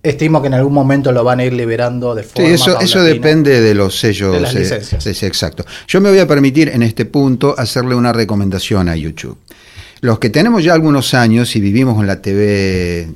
Estimo 0.09 0.41
que 0.41 0.49
en 0.49 0.55
algún 0.55 0.73
momento 0.75 1.13
lo 1.13 1.23
van 1.25 1.41
a 1.41 1.45
ir 1.45 1.53
liberando 1.53 2.15
de 2.15 2.23
Sí, 2.23 2.29
forma 2.35 2.49
eso, 2.51 2.81
eso 2.81 2.95
paulatina. 2.99 3.03
depende 3.15 3.61
de 3.61 3.75
los 3.75 3.99
sellos. 3.99 4.33
De 4.33 4.41
las 4.41 4.55
eh, 4.55 4.61
licencias. 4.61 5.03
sí, 5.05 5.15
sí, 5.15 5.27
exacto. 5.27 5.65
Yo 5.87 6.01
me 6.01 6.09
voy 6.11 6.19
a 6.19 6.27
permitir 6.27 6.69
en 6.69 6.83
este 6.83 7.05
punto 7.05 7.55
hacerle 7.59 7.95
una 7.95 8.13
recomendación 8.13 8.89
a 8.89 8.97
YouTube. 8.97 9.37
Los 10.01 10.19
que 10.19 10.31
tenemos 10.31 10.63
ya 10.63 10.75
algunos 10.75 11.13
años 11.15 11.55
y 11.57 11.61
vivimos 11.61 11.95
con 11.97 12.07
la 12.07 12.23
TV 12.23 13.09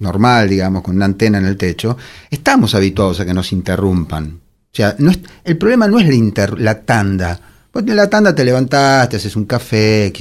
normal, 0.00 0.48
digamos, 0.48 0.82
con 0.82 0.96
una 0.96 1.06
antena 1.06 1.38
en 1.38 1.46
el 1.46 1.56
techo, 1.56 1.96
estamos 2.30 2.74
habituados 2.74 3.20
a 3.20 3.24
que 3.26 3.34
nos 3.34 3.52
interrumpan. 3.52 4.38
O 4.72 4.76
sea, 4.78 4.94
no 4.98 5.10
es- 5.10 5.18
el 5.44 5.56
problema 5.56 5.88
no 5.88 5.98
es 5.98 6.06
la, 6.06 6.14
inter- 6.14 6.60
la 6.60 6.80
tanda. 6.82 7.40
Porque 7.70 7.90
en 7.90 7.96
la 7.98 8.08
tanda 8.08 8.34
te 8.34 8.44
levantás, 8.44 9.10
te 9.10 9.16
haces 9.16 9.36
un 9.36 9.44
café, 9.44 10.12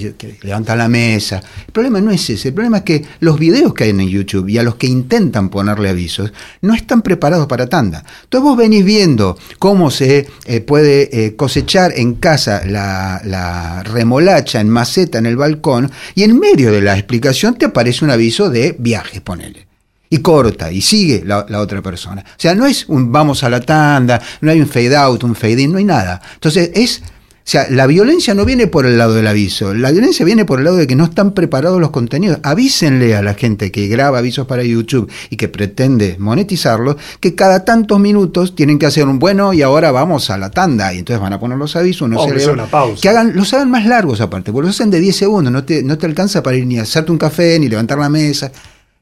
levantas 0.42 0.77
la 0.77 0.89
mesa. 0.89 1.42
El 1.66 1.72
problema 1.72 2.01
no 2.01 2.12
es 2.12 2.30
ese. 2.30 2.50
El 2.50 2.54
problema 2.54 2.80
es 2.80 2.84
que 2.84 3.06
los 3.22 3.39
videos 3.39 3.74
que 3.74 3.86
hay 3.86 3.92
en 3.92 4.08
YouTube 4.08 4.50
y 4.50 4.58
a 4.58 4.63
los 4.63 4.75
que 4.75 4.88
intentan 4.88 5.50
ponerle 5.50 5.89
avisos 5.89 6.34
no 6.62 6.74
están 6.74 7.01
preparados 7.01 7.48
para 7.48 7.68
tanda. 7.68 8.04
Entonces 8.24 8.44
vos 8.44 8.58
venís 8.58 8.84
viendo 8.84 9.38
cómo 9.60 9.92
se 9.92 10.27
eh, 10.46 10.60
puede 10.60 11.25
eh, 11.25 11.36
cosechar 11.36 11.94
en 11.96 12.16
casa 12.16 12.63
la, 12.66 13.22
la 13.24 13.82
remolacha 13.84 14.60
en 14.60 14.70
maceta 14.70 15.18
en 15.18 15.25
el 15.25 15.38
balcón 15.38 15.89
y 16.16 16.24
en 16.24 16.38
medio 16.38 16.72
de 16.72 16.82
la 16.82 16.98
explicación 16.98 17.56
te 17.56 17.66
aparece 17.66 18.04
un 18.04 18.12
aviso 18.12 18.50
de 18.50 18.75
viaje, 18.77 19.22
ponele 19.22 19.68
y 20.10 20.20
corta 20.20 20.72
y 20.72 20.82
sigue 20.82 21.24
la 21.25 21.60
otra 21.60 21.82
persona. 21.82 22.24
O 22.25 22.39
sea, 22.39 22.56
no 22.56 22.66
es 22.66 22.88
un 22.88 23.12
vamos 23.12 23.44
a 23.44 23.50
la 23.50 23.60
tanda, 23.60 24.22
no 24.42 24.51
hay 24.51 24.62
un 24.62 24.68
fade 24.68 24.96
out, 24.96 25.24
un 25.24 25.36
fade 25.36 25.62
in, 25.62 25.72
no 25.72 25.77
hay 25.77 25.84
nada. 25.84 26.22
Entonces 26.36 26.72
es, 26.74 27.01
o 27.48 27.50
sea, 27.50 27.68
la 27.70 27.88
violencia 27.88 28.34
no 28.34 28.44
viene 28.44 28.68
por 28.68 28.86
el 28.86 28.98
lado 28.98 29.13
del 29.13 29.25
aviso, 29.25 29.74
la 29.74 29.92
violencia 29.92 30.25
viene 30.25 30.44
por 30.44 30.60
el 30.60 30.66
lado 30.66 30.75
de 30.75 30.86
que 30.86 30.98
no 30.98 31.06
están 31.06 31.32
preparados 31.32 31.80
los 31.80 31.92
contenidos. 31.92 32.39
Avísenle 32.44 33.16
a 33.16 33.22
la 33.22 33.36
gente 33.36 33.72
que 33.72 33.88
graba 33.88 34.18
avisos 34.18 34.48
para 34.48 34.66
YouTube 34.66 35.10
y 35.30 35.38
que 35.38 35.48
pretende 35.48 36.18
monetizarlo, 36.20 36.98
que 37.22 37.36
cada 37.36 37.63
tantos 37.63 38.01
minutos 38.01 38.54
tienen 38.54 38.77
que 38.77 38.86
hacer 38.86 39.08
un 39.08 39.18
bueno 39.18 39.54
y 39.54 39.62
ahora 39.62 39.92
vamos 39.92 40.30
a 40.30 40.38
la 40.38 40.51
tanda 40.51 40.94
y 40.94 40.98
entonces 40.98 41.22
van 41.22 41.32
a 41.32 41.39
poner 41.39 41.58
los 41.58 41.74
avisos, 41.77 42.10
no 42.10 42.22
se 42.22 42.50
una 42.50 42.66
pausa. 42.66 43.01
que 43.01 43.08
hagan, 43.08 43.34
los 43.34 43.54
hagan 43.54 43.72
más 43.72 43.86
largos 43.86 44.20
aparte, 44.20 44.51
porque 44.51 44.68
los 44.68 44.75
hacen 44.75 44.92
de 44.92 45.00
10 45.00 45.16
segundos, 45.16 45.54
no 45.54 45.63
te, 45.63 45.84
no 45.84 45.98
te 45.98 46.06
alcanza 46.06 46.44
para 46.44 46.58
ir 46.58 46.68
ni 46.68 46.80
a 46.80 46.82
hacerte 46.82 47.13
un 47.13 47.18
café, 47.18 47.58
ni 47.60 47.70
levantar 47.70 47.98
la 47.98 48.10
mesa. 48.10 48.51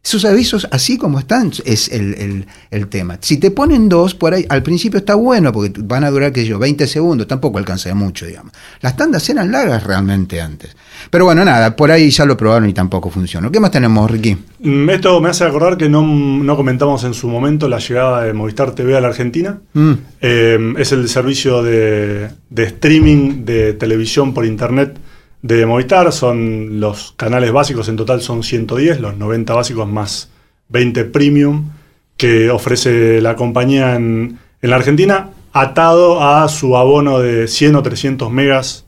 Esos 0.05 0.23
avisos, 0.23 0.67
así 0.71 0.99
como 0.99 1.17
están, 1.17 1.51
es 1.65 1.89
el, 1.89 2.13
el- 2.13 2.45
el 2.69 2.87
tema. 2.89 3.17
Si 3.21 3.37
te 3.37 3.49
ponen 3.49 3.89
dos, 3.89 4.13
por 4.13 4.35
ahí, 4.35 4.45
al 4.49 4.61
principio 4.61 4.99
está 4.99 5.15
bueno, 5.15 5.51
porque 5.51 5.73
van 5.83 6.03
a 6.03 6.11
durar, 6.11 6.31
qué 6.31 6.41
sé 6.41 6.47
yo, 6.47 6.59
20 6.59 6.85
segundos, 6.85 7.25
tampoco 7.27 7.57
alcanza 7.57 7.89
de 7.89 7.95
mucho, 7.95 8.27
digamos. 8.27 8.51
Las 8.81 8.95
tandas 8.95 9.27
eran 9.29 9.51
largas 9.51 9.83
realmente 9.83 10.39
antes. 10.39 10.75
Pero 11.09 11.25
bueno, 11.25 11.43
nada, 11.43 11.75
por 11.75 11.89
ahí 11.89 12.11
ya 12.11 12.23
lo 12.25 12.37
probaron 12.37 12.69
y 12.69 12.73
tampoco 12.73 13.09
funcionó. 13.09 13.51
¿Qué 13.51 13.59
más 13.59 13.71
tenemos, 13.71 14.09
Ricky? 14.11 14.37
Mm, 14.59 14.89
Esto 14.91 15.19
me 15.21 15.29
hace 15.29 15.43
acordar 15.43 15.75
que 15.75 15.89
no, 15.89 16.05
no 16.05 16.55
comentamos 16.55 17.03
en 17.03 17.15
su 17.15 17.27
momento 17.27 17.67
la 17.67 17.79
llegada 17.79 18.21
de 18.25 18.33
Movistar 18.33 18.73
TV 18.75 18.95
a 18.95 19.01
la 19.01 19.07
Argentina. 19.07 19.59
Mm, 19.73 19.93
Eh, 20.21 20.73
es 20.77 20.91
el 20.91 21.09
servicio 21.09 21.63
de, 21.63 22.29
de 22.51 22.63
streaming 22.63 23.43
de 23.43 23.73
televisión 23.73 24.33
por 24.35 24.45
internet 24.45 24.97
de 25.45 25.65
Movistar. 25.67 26.11
Son 26.11 26.79
los 26.79 27.11
canales 27.11 27.51
básicos, 27.51 27.87
en 27.87 27.95
total 27.95 28.21
son 28.21 28.43
110, 28.43 28.99
los 28.99 29.15
90 29.15 29.53
básicos 29.53 29.87
más 29.87 30.29
20 30.69 31.05
premium 31.05 31.69
que 32.17 32.49
ofrece 32.49 33.21
la 33.21 33.35
compañía 33.35 33.95
en, 33.95 34.39
en 34.61 34.69
la 34.69 34.77
Argentina, 34.77 35.29
atado 35.53 36.23
a 36.23 36.47
su 36.49 36.75
abono 36.75 37.19
de 37.19 37.47
100 37.47 37.75
o 37.75 37.83
300 37.83 38.31
megas 38.31 38.85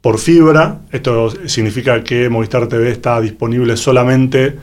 por 0.00 0.18
fibra. 0.18 0.80
Esto 0.92 1.30
significa 1.46 2.02
que 2.02 2.30
Movistar 2.30 2.68
TV 2.68 2.90
está 2.90 3.20
disponible 3.20 3.76
solamente 3.76 4.56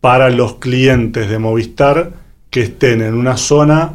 para 0.00 0.28
los 0.28 0.56
clientes 0.56 1.30
de 1.30 1.38
Movistar 1.38 2.12
que 2.50 2.62
estén 2.62 3.00
en 3.00 3.14
una 3.14 3.36
zona 3.36 3.94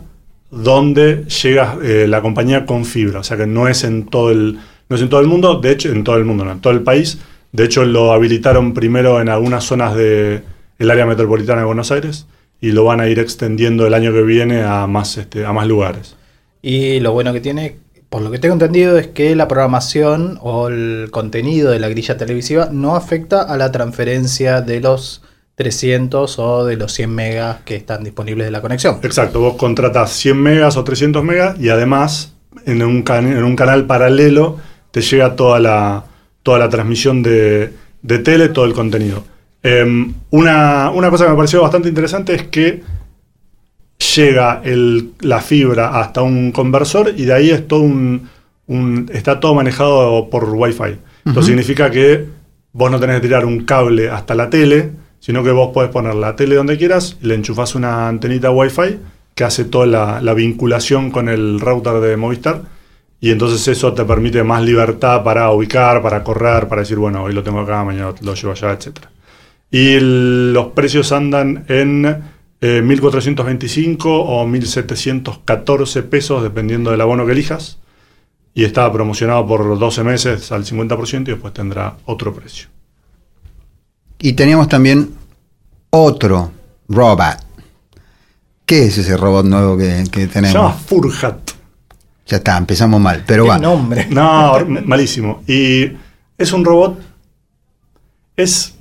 donde 0.50 1.26
llega 1.26 1.78
eh, 1.84 2.08
la 2.08 2.22
compañía 2.22 2.66
con 2.66 2.86
fibra. 2.86 3.20
O 3.20 3.24
sea 3.24 3.36
que 3.36 3.48
no 3.48 3.68
es 3.68 3.84
en 3.84 4.06
todo 4.06 4.32
el, 4.32 4.60
no 4.90 4.96
es 4.96 5.02
en 5.02 5.10
todo 5.10 5.20
el 5.22 5.28
mundo, 5.28 5.60
de 5.60 5.72
hecho, 5.72 5.90
en 5.90 6.04
todo 6.04 6.18
el 6.18 6.26
mundo, 6.26 6.44
no, 6.46 6.52
en 6.52 6.60
todo 6.62 6.74
el 6.74 6.82
país. 6.82 7.20
De 7.52 7.64
hecho, 7.66 7.84
lo 7.86 8.12
habilitaron 8.12 8.74
primero 8.74 9.22
en 9.22 9.30
algunas 9.30 9.64
zonas 9.64 9.96
del 9.96 10.44
área 10.92 11.06
metropolitana 11.06 11.62
de 11.62 11.66
Buenos 11.66 11.92
Aires 11.92 12.26
y 12.62 12.72
lo 12.74 12.84
van 12.84 13.00
a 13.00 13.08
ir 13.08 13.20
extendiendo 13.20 13.88
el 13.88 13.94
año 13.94 14.12
que 14.14 14.22
viene 14.22 14.64
a 14.64 14.86
más, 14.88 15.18
este, 15.18 15.46
a 15.46 15.54
más 15.54 15.68
lugares. 15.68 16.16
Y 16.62 17.00
lo 17.00 17.14
bueno 17.14 17.32
que 17.34 17.40
tiene, 17.40 17.78
por 18.10 18.22
lo 18.22 18.32
que 18.32 18.38
tengo 18.40 18.54
entendido, 18.54 18.98
es 18.98 19.08
que 19.08 19.36
la 19.36 19.48
programación 19.48 20.38
o 20.42 20.68
el 20.68 21.08
contenido 21.12 21.72
de 21.72 21.80
la 21.80 21.88
grilla 21.90 22.18
televisiva 22.18 22.70
no 22.72 22.96
afecta 22.96 23.42
a 23.42 23.56
la 23.58 23.72
transferencia 23.72 24.62
de 24.62 24.82
los 24.82 25.22
300 25.56 26.40
o 26.40 26.66
de 26.66 26.78
los 26.78 26.94
100 26.94 27.10
megas 27.14 27.58
que 27.66 27.76
están 27.76 28.04
disponibles 28.04 28.46
de 28.48 28.52
la 28.52 28.62
conexión. 28.62 29.00
Exacto, 29.04 29.40
vos 29.40 29.56
contratas 29.56 30.12
100 30.12 30.38
megas 30.38 30.78
o 30.78 30.84
300 30.84 31.24
megas 31.24 31.60
y 31.60 31.70
además 31.70 32.34
en 32.66 32.82
un, 32.84 33.04
can- 33.04 33.32
en 33.32 33.44
un 33.44 33.56
canal 33.56 33.86
paralelo 33.86 34.58
te 34.92 35.02
llega 35.02 35.36
toda 35.36 35.60
la, 35.60 36.04
toda 36.44 36.60
la 36.60 36.70
transmisión 36.70 37.22
de, 37.24 37.72
de 38.02 38.20
tele, 38.20 38.50
todo 38.50 38.66
el 38.66 38.74
contenido. 38.74 39.24
Em, 39.62 40.14
una, 40.32 40.90
una 40.92 41.10
cosa 41.10 41.26
que 41.26 41.32
me 41.32 41.36
pareció 41.38 41.62
bastante 41.62 41.90
interesante 41.90 42.34
es 42.34 42.44
que 42.44 42.82
llega 44.16 44.62
el- 44.64 45.12
la 45.22 45.42
fibra 45.42 46.00
hasta 46.00 46.22
un 46.22 46.52
conversor 46.52 47.14
y 47.16 47.26
de 47.26 47.34
ahí 47.34 47.50
es 47.50 47.68
todo 47.68 47.82
un, 47.82 48.30
un- 48.68 49.10
está 49.14 49.40
todo 49.40 49.54
manejado 49.54 50.30
por 50.30 50.46
Wi-Fi. 50.50 50.84
Esto 51.26 51.42
significa 51.44 51.92
que 51.92 52.26
vos 52.72 52.90
no 52.90 53.00
tenés 53.00 53.18
que 53.18 53.28
tirar 53.28 53.46
un 53.46 53.66
cable 53.66 54.10
hasta 54.10 54.36
la 54.36 54.50
tele, 54.50 54.92
sino 55.20 55.44
que 55.44 55.52
vos 55.52 55.72
podés 55.74 55.92
poner 55.92 56.16
la 56.16 56.36
tele 56.36 56.56
donde 56.56 56.78
quieras, 56.78 57.18
le 57.22 57.36
enchufás 57.36 57.76
una 57.76 58.08
antenita 58.08 58.52
Wi-Fi 58.52 58.98
que 59.36 59.44
hace 59.44 59.66
toda 59.66 59.86
la, 59.86 60.22
la 60.22 60.34
vinculación 60.34 61.12
con 61.12 61.28
el 61.30 61.60
router 61.60 61.96
de 62.00 62.16
Movistar. 62.18 62.62
Y 63.22 63.32
entonces 63.32 63.68
eso 63.68 63.94
te 63.94 64.06
permite 64.06 64.44
más 64.44 64.62
libertad 64.64 65.24
para 65.24 65.52
ubicar, 65.52 66.02
para 66.02 66.24
correr, 66.24 66.68
para 66.68 66.82
decir, 66.82 66.98
bueno, 66.98 67.24
hoy 67.24 67.34
lo 67.34 67.44
tengo 67.44 67.60
acá, 67.60 67.84
mañana 67.84 68.14
lo 68.22 68.34
llevo 68.34 68.52
allá, 68.54 68.72
etc. 68.72 68.98
Y 69.70 69.94
el- 69.96 70.54
los 70.54 70.68
precios 70.68 71.12
andan 71.12 71.66
en 71.68 72.06
eh, 72.62 72.82
1.425 72.84 74.06
o 74.06 74.46
1.714 74.46 76.04
pesos, 76.04 76.44
dependiendo 76.44 76.92
del 76.92 77.02
abono 77.02 77.26
que 77.26 77.32
elijas. 77.34 77.78
Y 78.54 78.64
está 78.66 78.92
promocionado 78.92 79.46
por 79.48 79.78
12 79.78 80.04
meses 80.04 80.52
al 80.52 80.66
50% 80.66 81.30
y 81.30 81.34
después 81.34 81.54
tendrá 81.54 81.98
otro 82.06 82.34
precio. 82.34 82.68
Y 84.18 84.34
teníamos 84.34 84.68
también 84.68 85.12
otro 85.92 86.52
robot. 86.90 87.38
¿Qué 88.66 88.86
es 88.86 88.98
ese 88.98 89.16
robot 89.18 89.46
nuevo 89.46 89.78
que, 89.78 90.04
que 90.12 90.28
Se 90.28 90.42
llama 90.42 90.74
tenemos? 90.74 90.82
Furhat. 90.82 91.52
Ya 92.30 92.38
está, 92.38 92.58
empezamos 92.58 93.02
mal, 93.02 93.24
pero 93.26 93.44
¿Qué 93.44 93.50
va. 93.50 93.58
nombre? 93.58 94.08
No, 94.10 94.54
malísimo. 94.86 95.42
Y 95.48 95.92
es 96.38 96.54
un 96.54 96.64
robot. 96.64 97.00
Es 98.38 98.76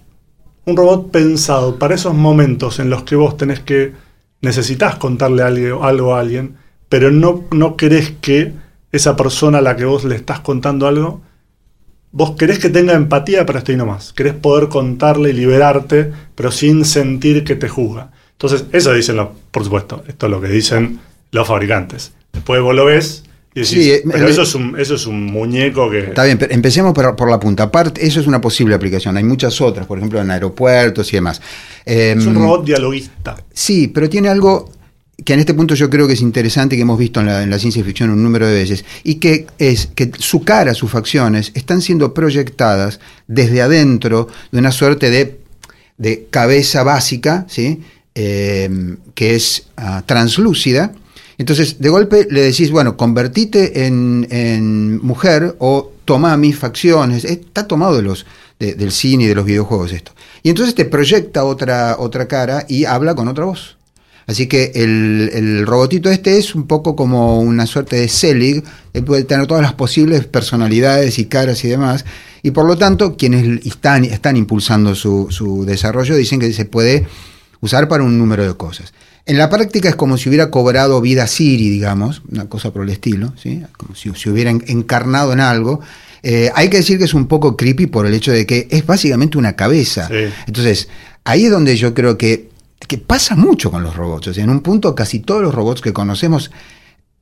un 0.67 0.77
robot 0.77 1.11
pensado 1.11 1.79
para 1.79 1.95
esos 1.95 2.15
momentos 2.15 2.79
en 2.79 2.91
los 2.91 3.05
que 3.05 3.17
vos 3.17 3.39
tenés 3.39 3.61
que. 3.61 3.95
necesitas 4.43 4.97
contarle 4.97 5.43
algo, 5.43 5.83
algo 5.83 6.15
a 6.15 6.21
alguien, 6.21 6.57
pero 6.91 7.11
no, 7.11 7.45
no 7.51 7.77
querés 7.77 8.13
que 8.21 8.53
esa 8.93 9.17
persona 9.17 9.59
a 9.59 9.63
la 9.63 9.77
que 9.77 9.87
vos 9.87 10.05
le 10.05 10.15
estás 10.15 10.41
contando 10.41 10.87
algo. 10.87 11.23
Vos 12.11 12.33
querés 12.33 12.59
que 12.59 12.69
tenga 12.69 12.93
empatía, 12.93 13.47
pero 13.47 13.61
ahí 13.67 13.77
nomás. 13.77 14.13
Querés 14.13 14.35
poder 14.35 14.69
contarle 14.69 15.31
y 15.31 15.33
liberarte, 15.35 16.13
pero 16.35 16.51
sin 16.51 16.85
sentir 16.85 17.45
que 17.45 17.57
te 17.57 17.69
juzga. 17.69 18.11
Entonces, 18.33 18.67
eso 18.73 18.93
dicen, 18.93 19.17
los, 19.17 19.29
por 19.51 19.65
supuesto, 19.65 20.05
esto 20.07 20.27
es 20.27 20.33
lo 20.33 20.41
que 20.41 20.49
dicen 20.49 21.01
los 21.33 21.49
fabricantes. 21.49 22.13
Después 22.33 22.63
vos 22.63 22.75
lo 22.75 22.85
ves 22.85 23.25
decís, 23.61 23.85
Sí, 23.85 23.91
eh, 23.91 24.03
pero 24.11 24.29
eso 24.29 24.43
es, 24.43 24.55
un, 24.55 24.79
eso 24.79 24.95
es 24.95 25.07
un 25.07 25.27
muñeco 25.27 25.91
que... 25.91 26.01
Está 26.01 26.25
bien, 26.25 26.39
pero 26.39 26.53
empecemos 26.53 26.93
por, 26.93 27.17
por 27.17 27.31
la 27.31 27.39
punta. 27.39 27.65
Aparte, 27.65 28.07
eso 28.07 28.21
es 28.21 28.27
una 28.27 28.41
posible 28.41 28.75
aplicación. 28.75 29.17
Hay 29.17 29.25
muchas 29.25 29.61
otras, 29.61 29.87
por 29.87 29.99
ejemplo, 29.99 30.21
en 30.21 30.31
aeropuertos 30.31 31.13
y 31.13 31.17
demás. 31.17 31.41
Es 31.85 32.27
un 32.27 32.37
Em, 32.37 32.43
robot 32.43 32.65
dialoguista. 32.65 33.37
Sí, 33.53 33.89
pero 33.89 34.09
tiene 34.09 34.29
algo 34.29 34.71
que 35.25 35.35
en 35.35 35.41
este 35.41 35.55
punto 35.55 35.75
yo 35.75 35.91
creo 35.91 36.07
que 36.07 36.13
es 36.13 36.21
interesante, 36.21 36.77
que 36.77 36.83
hemos 36.83 36.99
visto 36.99 37.21
en 37.21 37.27
la, 37.27 37.43
en 37.43 37.51
la 37.51 37.59
ciencia 37.59 37.83
ficción 37.83 38.11
un 38.11 38.23
número 38.23 38.47
de 38.47 38.55
veces, 38.55 38.85
y 39.03 39.17
que 39.17 39.47
es 39.59 39.89
que 39.95 40.11
su 40.19 40.43
cara, 40.43 40.75
sus 40.75 40.91
facciones, 40.91 41.51
están 41.55 41.83
siendo 41.83 42.15
proyectadas 42.15 43.01
desde 43.27 43.61
adentro 43.61 44.29
de 44.53 44.59
una 44.59 44.71
suerte 44.71 45.11
de, 45.11 45.41
de 45.97 46.29
cabeza 46.31 46.85
básica, 46.85 47.47
¿sí? 47.49 47.83
Eh, 48.15 48.97
que 49.15 49.35
es 49.35 49.67
ah, 49.77 50.03
translúcida. 50.07 50.93
Entonces, 51.39 51.79
de 51.79 51.89
golpe 51.89 52.27
le 52.31 52.43
decís, 52.43 52.71
bueno, 52.71 52.97
convertite 52.97 53.87
en, 53.87 54.27
en 54.31 54.99
mujer 55.05 55.55
o 55.61 55.93
toma 56.05 56.37
mis 56.37 56.59
facciones. 56.59 57.25
Está 57.25 57.67
tomado 57.69 57.97
de 57.97 58.03
los, 58.03 58.27
de- 58.59 58.75
del 58.75 58.91
cine 58.93 59.25
y 59.25 59.27
de 59.29 59.35
los 59.37 59.45
videojuegos 59.45 59.93
esto. 59.93 60.13
Y 60.43 60.51
entonces 60.51 60.75
te 60.75 60.85
proyecta 60.85 61.45
otra, 61.45 61.97
otra 61.99 62.27
cara 62.29 62.67
y 62.69 62.85
habla 62.85 63.15
con 63.15 63.29
otra 63.29 63.45
voz. 63.45 63.77
Así 64.27 64.47
que 64.47 64.73
el, 64.75 65.31
el 65.33 65.67
robotito 65.67 66.11
este 66.11 66.37
es 66.37 66.55
un 66.55 66.67
poco 66.67 66.95
como 66.95 67.41
una 67.41 67.65
suerte 67.67 67.97
de 67.97 68.09
Selig, 68.09 68.63
él 68.93 69.03
puede 69.03 69.25
tener 69.25 69.47
todas 69.47 69.63
las 69.63 69.73
posibles 69.73 70.27
personalidades 70.27 71.19
y 71.19 71.25
caras 71.25 71.65
y 71.65 71.69
demás, 71.69 72.05
y 72.43 72.51
por 72.51 72.67
lo 72.67 72.77
tanto 72.77 73.17
quienes 73.17 73.65
están, 73.65 74.05
están 74.05 74.37
impulsando 74.37 74.95
su, 74.95 75.29
su 75.31 75.65
desarrollo 75.65 76.15
dicen 76.15 76.41
que 76.41 76.53
se 76.53 76.67
puede 76.67 77.07
usar 77.61 77.89
para 77.89 78.05
un 78.05 78.19
número 78.19 78.47
de 78.47 78.55
cosas. 78.57 78.93
En 79.27 79.37
la 79.37 79.51
práctica 79.51 79.89
es 79.91 79.95
como 79.97 80.17
si 80.17 80.29
hubiera 80.29 80.51
cobrado 80.51 81.01
vida 81.01 81.27
Siri, 81.27 81.69
digamos, 81.69 82.23
una 82.31 82.49
cosa 82.49 82.73
por 82.73 82.83
el 82.83 82.89
estilo, 82.91 83.35
¿sí? 83.37 83.63
como 83.77 83.95
si 83.95 84.11
se 84.15 84.31
hubiera 84.31 84.51
en- 84.51 84.65
encarnado 84.69 85.33
en 85.35 85.41
algo. 85.41 85.81
Eh, 86.23 86.51
hay 86.55 86.69
que 86.71 86.79
decir 86.79 86.97
que 86.99 87.05
es 87.05 87.15
un 87.15 87.27
poco 87.27 87.57
creepy 87.57 87.87
por 87.87 88.07
el 88.07 88.15
hecho 88.15 88.33
de 88.33 88.47
que 88.47 88.67
es 88.71 88.87
básicamente 88.87 89.37
una 89.39 89.55
cabeza. 89.55 90.09
Sí. 90.09 90.33
Entonces, 90.47 90.89
ahí 91.25 91.45
es 91.45 91.51
donde 91.51 91.77
yo 91.77 91.93
creo 91.95 92.17
que, 92.17 92.49
que 92.87 92.97
pasa 92.99 93.37
mucho 93.37 93.71
con 93.71 93.83
los 93.83 93.95
robots. 93.97 94.29
O 94.29 94.35
sea, 94.35 94.45
en 94.45 94.51
un 94.51 94.61
punto 94.61 94.95
casi 94.95 95.21
todos 95.21 95.43
los 95.43 95.55
robots 95.55 95.83
que 95.83 95.93
conocemos, 95.93 96.51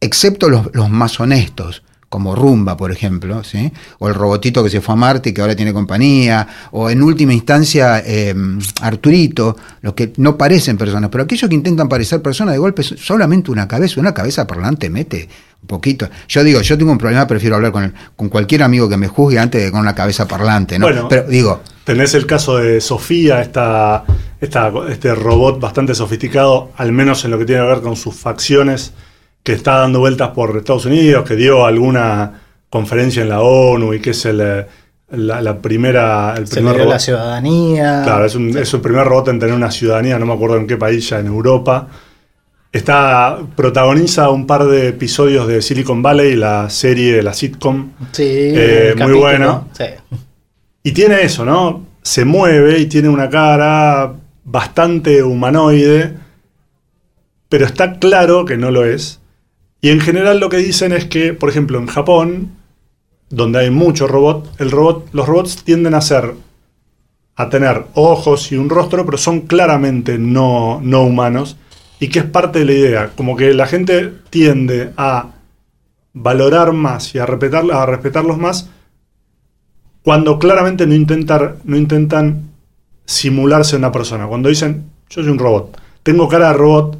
excepto 0.00 0.48
los, 0.48 0.68
los 0.74 0.88
más 0.90 1.18
honestos, 1.18 1.82
como 2.08 2.34
Rumba, 2.36 2.76
por 2.76 2.92
ejemplo, 2.92 3.42
¿sí? 3.42 3.70
o 3.98 4.08
el 4.08 4.14
robotito 4.14 4.62
que 4.62 4.70
se 4.70 4.80
fue 4.80 4.92
a 4.92 4.96
Marte 4.96 5.30
y 5.30 5.32
que 5.34 5.40
ahora 5.40 5.56
tiene 5.56 5.72
compañía, 5.72 6.46
o 6.70 6.88
en 6.88 7.02
última 7.02 7.32
instancia 7.32 8.00
eh, 8.06 8.32
Arturito, 8.80 9.56
los 9.82 9.94
que 9.94 10.12
no 10.18 10.36
parecen 10.36 10.76
personas, 10.76 11.10
pero 11.10 11.24
aquellos 11.24 11.48
que 11.48 11.54
intentan 11.56 11.88
parecer 11.88 12.22
personas 12.22 12.54
de 12.54 12.58
golpe 12.58 12.82
solamente 12.82 13.50
una 13.50 13.66
cabeza, 13.66 14.00
una 14.00 14.14
cabeza 14.14 14.46
parlante 14.46 14.88
mete 14.90 15.28
un 15.62 15.66
poquito. 15.66 16.08
Yo 16.28 16.44
digo, 16.44 16.60
yo 16.60 16.78
tengo 16.78 16.92
un 16.92 16.98
problema, 16.98 17.26
prefiero 17.26 17.56
hablar 17.56 17.72
con, 17.72 17.84
el- 17.84 17.92
con 18.14 18.28
cualquier 18.28 18.62
amigo 18.62 18.88
que 18.88 18.96
me 18.96 19.08
juzgue 19.08 19.38
antes 19.38 19.62
de 19.64 19.70
con 19.72 19.80
una 19.80 19.94
cabeza 19.94 20.28
parlante, 20.28 20.78
¿no? 20.78 20.86
Bueno. 20.86 21.08
pero 21.08 21.24
digo, 21.28 21.62
Tenés 21.84 22.14
el 22.14 22.26
caso 22.26 22.56
de 22.58 22.80
Sofía, 22.80 23.40
esta, 23.40 24.04
esta- 24.40 24.72
este 24.90 25.14
robot 25.14 25.60
bastante 25.60 25.94
sofisticado, 25.94 26.70
al 26.76 26.92
menos 26.92 27.24
en 27.24 27.30
lo 27.32 27.38
que 27.38 27.44
tiene 27.46 27.62
que 27.62 27.68
ver 27.68 27.80
con 27.80 27.96
sus 27.96 28.14
facciones, 28.14 28.92
que 29.46 29.52
está 29.52 29.76
dando 29.76 30.00
vueltas 30.00 30.30
por 30.30 30.56
Estados 30.56 30.86
Unidos, 30.86 31.24
que 31.24 31.36
dio 31.36 31.64
alguna 31.64 32.32
conferencia 32.68 33.22
en 33.22 33.28
la 33.28 33.42
ONU 33.42 33.94
y 33.94 34.00
que 34.00 34.10
es 34.10 34.26
el, 34.26 34.38
la, 34.38 35.40
la 35.40 35.62
primera, 35.62 36.34
el 36.36 36.48
Se 36.48 36.56
primer 36.56 36.74
robot. 36.78 36.90
la 36.90 36.98
ciudadanía. 36.98 38.02
Claro, 38.02 38.24
es, 38.24 38.34
un, 38.34 38.58
es 38.58 38.74
el 38.74 38.80
primer 38.80 39.06
robot 39.06 39.28
en 39.28 39.38
tener 39.38 39.54
una 39.54 39.70
ciudadanía, 39.70 40.18
no 40.18 40.26
me 40.26 40.32
acuerdo 40.32 40.56
en 40.56 40.66
qué 40.66 40.76
país, 40.76 41.08
ya 41.08 41.20
en 41.20 41.28
Europa. 41.28 41.86
Está, 42.72 43.38
protagoniza 43.54 44.30
un 44.30 44.48
par 44.48 44.64
de 44.64 44.88
episodios 44.88 45.46
de 45.46 45.62
Silicon 45.62 46.02
Valley, 46.02 46.34
la 46.34 46.68
serie, 46.68 47.22
la 47.22 47.32
sitcom. 47.32 47.92
Sí, 48.10 48.24
Eh, 48.26 48.88
muy 48.94 48.98
capítulo, 48.98 49.20
bueno. 49.20 49.68
sí. 49.78 49.84
Y 50.82 50.90
tiene 50.90 51.22
eso, 51.22 51.44
¿no? 51.44 51.86
Se 52.02 52.24
mueve 52.24 52.80
y 52.80 52.86
tiene 52.86 53.08
una 53.08 53.30
cara 53.30 54.12
bastante 54.44 55.22
humanoide, 55.22 56.14
pero 57.48 57.64
está 57.64 58.00
claro 58.00 58.44
que 58.44 58.56
no 58.56 58.72
lo 58.72 58.84
es. 58.84 59.20
Y 59.80 59.90
en 59.90 60.00
general 60.00 60.40
lo 60.40 60.48
que 60.48 60.58
dicen 60.58 60.92
es 60.92 61.04
que, 61.04 61.32
por 61.32 61.48
ejemplo, 61.48 61.78
en 61.78 61.86
Japón, 61.86 62.52
donde 63.28 63.60
hay 63.60 63.70
muchos 63.70 64.10
robots, 64.10 64.50
el 64.58 64.70
robot, 64.70 65.08
los 65.12 65.26
robots 65.26 65.64
tienden 65.64 65.94
a 65.94 66.00
ser 66.00 66.34
a 67.38 67.50
tener 67.50 67.84
ojos 67.94 68.50
y 68.50 68.56
un 68.56 68.70
rostro, 68.70 69.04
pero 69.04 69.18
son 69.18 69.42
claramente 69.42 70.18
no, 70.18 70.80
no 70.82 71.02
humanos, 71.02 71.56
y 72.00 72.08
que 72.08 72.20
es 72.20 72.24
parte 72.24 72.60
de 72.60 72.64
la 72.64 72.72
idea, 72.72 73.10
como 73.14 73.36
que 73.36 73.52
la 73.52 73.66
gente 73.66 74.12
tiende 74.30 74.92
a 74.96 75.32
valorar 76.14 76.72
más 76.72 77.14
y 77.14 77.18
a, 77.18 77.26
respetar, 77.26 77.64
a 77.70 77.84
respetarlos 77.84 78.38
más 78.38 78.70
cuando 80.02 80.38
claramente 80.38 80.86
no, 80.86 80.94
intentar, 80.94 81.56
no 81.64 81.76
intentan 81.76 82.52
simularse 83.04 83.76
una 83.76 83.90
persona. 83.92 84.26
Cuando 84.26 84.48
dicen, 84.48 84.84
yo 85.10 85.22
soy 85.22 85.30
un 85.30 85.38
robot, 85.38 85.78
tengo 86.02 86.28
cara 86.28 86.48
de 86.48 86.54
robot, 86.54 86.96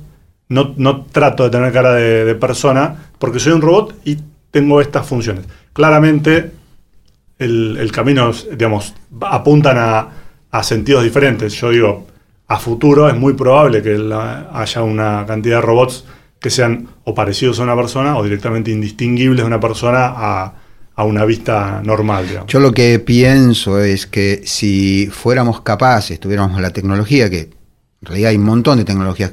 no, 0.49 0.75
no 0.77 1.05
trato 1.05 1.45
de 1.45 1.51
tener 1.51 1.73
cara 1.73 1.95
de, 1.95 2.35
persona, 2.35 3.09
porque 3.19 3.41
soy 3.41 3.53
un 3.53 3.63
robot 3.63 3.95
y 4.05 4.19
tengo 4.51 4.81
estas 4.81 5.07
funciones. 5.07 5.45
Claramente 5.73 6.53
el, 7.39 7.91
camino, 7.93 8.33
digamos, 8.33 8.95
apuntan 9.21 9.77
a, 9.79 10.09
a, 10.51 10.63
sentidos 10.63 11.05
diferentes. 11.05 11.53
Yo 11.55 11.71
digo, 11.71 12.07
a 12.49 12.59
futuro 12.59 13.09
es 13.09 13.17
muy 13.17 13.35
probable 13.35 13.83
que 13.83 13.95
haya 14.53 14.83
una 14.83 15.25
cantidad 15.27 15.57
de 15.57 15.63
robots 15.63 16.05
que 16.41 16.51
sean 16.51 16.89
o 17.05 17.15
parecidos 17.15 17.59
a 17.61 17.65
una 17.65 17.75
persona 17.75 18.17
o 18.17 18.23
directamente 18.23 18.71
indistinguibles 18.71 19.39
de 19.39 19.47
una 19.47 19.61
persona 19.61 20.13
a, 20.17 20.55
una 20.99 21.25
vista 21.27 21.83
normal. 21.85 22.45
Yo 22.47 22.59
lo 22.59 22.73
que 22.73 22.99
pienso 23.01 23.81
es 23.81 24.07
que 24.07 24.43
si 24.47 25.09
fuéramos 25.13 25.61
capaces, 25.61 26.19
tuviéramos 26.19 26.59
la 26.59 26.71
tecnología, 26.71 27.29
que 27.29 27.41
en 27.41 27.51
realidad 28.01 28.31
hay 28.31 28.37
un 28.37 28.45
montón 28.45 28.79
de 28.79 28.85
tecnologías 28.85 29.33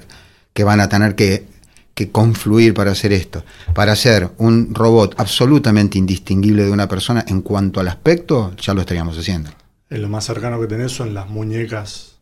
que 0.53 0.63
van 0.63 0.79
a 0.79 0.89
tener 0.89 1.15
que, 1.15 1.45
que 1.93 2.11
confluir 2.11 2.73
para 2.73 2.91
hacer 2.91 3.13
esto, 3.13 3.43
para 3.73 3.91
hacer 3.91 4.29
un 4.37 4.73
robot 4.73 5.15
absolutamente 5.17 5.97
indistinguible 5.97 6.63
de 6.63 6.71
una 6.71 6.87
persona 6.87 7.23
en 7.27 7.41
cuanto 7.41 7.79
al 7.79 7.87
aspecto, 7.87 8.53
ya 8.61 8.73
lo 8.73 8.81
estaríamos 8.81 9.17
haciendo. 9.17 9.51
lo 9.89 10.09
más 10.09 10.25
cercano 10.25 10.59
que 10.59 10.67
tenés 10.67 10.91
son 10.91 11.13
las 11.13 11.29
muñecas 11.29 12.13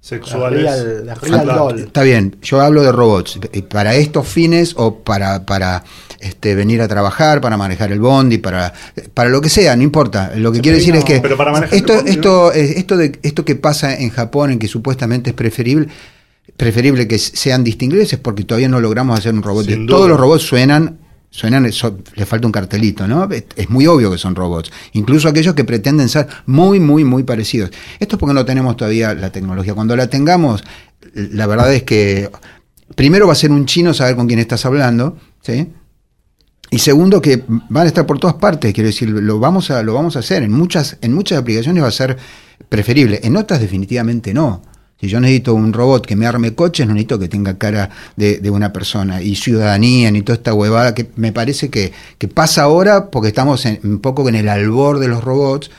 sexuales. 0.00 0.70
Está 1.78 2.02
bien, 2.02 2.36
yo 2.42 2.60
hablo 2.60 2.82
de 2.82 2.92
robots. 2.92 3.38
Para 3.70 3.94
estos 3.94 4.26
fines 4.26 4.74
o 4.76 5.00
para, 5.00 5.44
para 5.44 5.84
este, 6.20 6.54
venir 6.54 6.80
a 6.80 6.88
trabajar, 6.88 7.40
para 7.40 7.56
manejar 7.56 7.92
el 7.92 8.00
bondi, 8.00 8.38
para, 8.38 8.72
para 9.12 9.28
lo 9.28 9.40
que 9.40 9.50
sea, 9.50 9.76
no 9.76 9.82
importa. 9.82 10.32
Lo 10.36 10.52
que 10.52 10.60
quiero 10.60 10.78
decir 10.78 10.96
es 10.96 11.04
que 11.04 11.16
esto, 11.72 11.94
esto, 12.06 12.52
esto, 12.52 12.96
de, 12.96 13.18
esto 13.22 13.44
que 13.44 13.56
pasa 13.56 13.94
en 13.94 14.10
Japón, 14.10 14.52
en 14.52 14.58
que 14.58 14.68
supuestamente 14.68 15.30
es 15.30 15.36
preferible, 15.36 15.88
preferible 16.58 17.08
que 17.08 17.18
sean 17.18 17.64
distinguibles, 17.64 18.12
es 18.12 18.18
porque 18.18 18.44
todavía 18.44 18.68
no 18.68 18.80
logramos 18.80 19.18
hacer 19.18 19.32
un 19.32 19.42
robot. 19.42 19.66
Todos 19.86 20.10
los 20.10 20.20
robots 20.20 20.42
suenan 20.42 20.98
suenan, 21.30 21.64
le 22.14 22.26
falta 22.26 22.46
un 22.46 22.52
cartelito, 22.52 23.06
¿no? 23.06 23.28
Es 23.56 23.70
muy 23.70 23.86
obvio 23.86 24.10
que 24.10 24.18
son 24.18 24.34
robots, 24.34 24.70
incluso 24.92 25.28
aquellos 25.28 25.54
que 25.54 25.64
pretenden 25.64 26.08
ser 26.08 26.26
muy, 26.46 26.80
muy, 26.80 27.04
muy 27.04 27.22
parecidos. 27.22 27.70
Esto 27.98 28.16
es 28.16 28.20
porque 28.20 28.34
no 28.34 28.44
tenemos 28.44 28.76
todavía 28.76 29.14
la 29.14 29.30
tecnología. 29.30 29.74
Cuando 29.74 29.94
la 29.96 30.08
tengamos, 30.08 30.64
la 31.14 31.46
verdad 31.46 31.72
es 31.72 31.82
que 31.82 32.30
primero 32.94 33.26
va 33.26 33.34
a 33.34 33.36
ser 33.36 33.50
un 33.50 33.66
chino 33.66 33.92
saber 33.92 34.16
con 34.16 34.26
quién 34.26 34.38
estás 34.38 34.64
hablando, 34.64 35.18
¿sí? 35.42 35.68
Y 36.70 36.80
segundo, 36.80 37.22
que 37.22 37.44
van 37.46 37.84
a 37.84 37.86
estar 37.86 38.04
por 38.04 38.18
todas 38.18 38.36
partes, 38.36 38.74
quiero 38.74 38.88
decir, 38.88 39.08
lo 39.08 39.38
vamos 39.38 39.70
a, 39.70 39.82
lo 39.82 39.94
vamos 39.94 40.16
a 40.16 40.18
hacer. 40.18 40.42
En 40.42 40.52
muchas, 40.52 40.98
en 41.00 41.14
muchas 41.14 41.38
aplicaciones 41.38 41.82
va 41.82 41.88
a 41.88 41.92
ser 41.92 42.18
preferible, 42.68 43.20
en 43.22 43.36
otras 43.36 43.60
definitivamente 43.60 44.34
no. 44.34 44.62
Si 45.00 45.08
yo 45.08 45.20
necesito 45.20 45.54
un 45.54 45.72
robot 45.72 46.04
que 46.04 46.16
me 46.16 46.26
arme 46.26 46.54
coches, 46.54 46.86
no 46.86 46.92
necesito 46.92 47.18
que 47.18 47.28
tenga 47.28 47.56
cara 47.56 47.90
de, 48.16 48.50
una 48.50 48.72
persona. 48.72 49.22
Y 49.22 49.36
ciudadanía, 49.36 50.10
ni 50.10 50.22
toda 50.22 50.36
esta 50.36 50.54
huevada 50.54 50.94
que 50.94 51.08
me 51.14 51.32
parece 51.32 51.70
que, 51.70 51.92
pasa 52.34 52.62
ahora 52.62 53.10
porque 53.10 53.28
estamos 53.28 53.64
un 53.64 54.00
poco 54.00 54.28
en 54.28 54.34
el 54.34 54.48
albor 54.48 54.98
de 54.98 55.08
los 55.08 55.22
robots. 55.22 55.70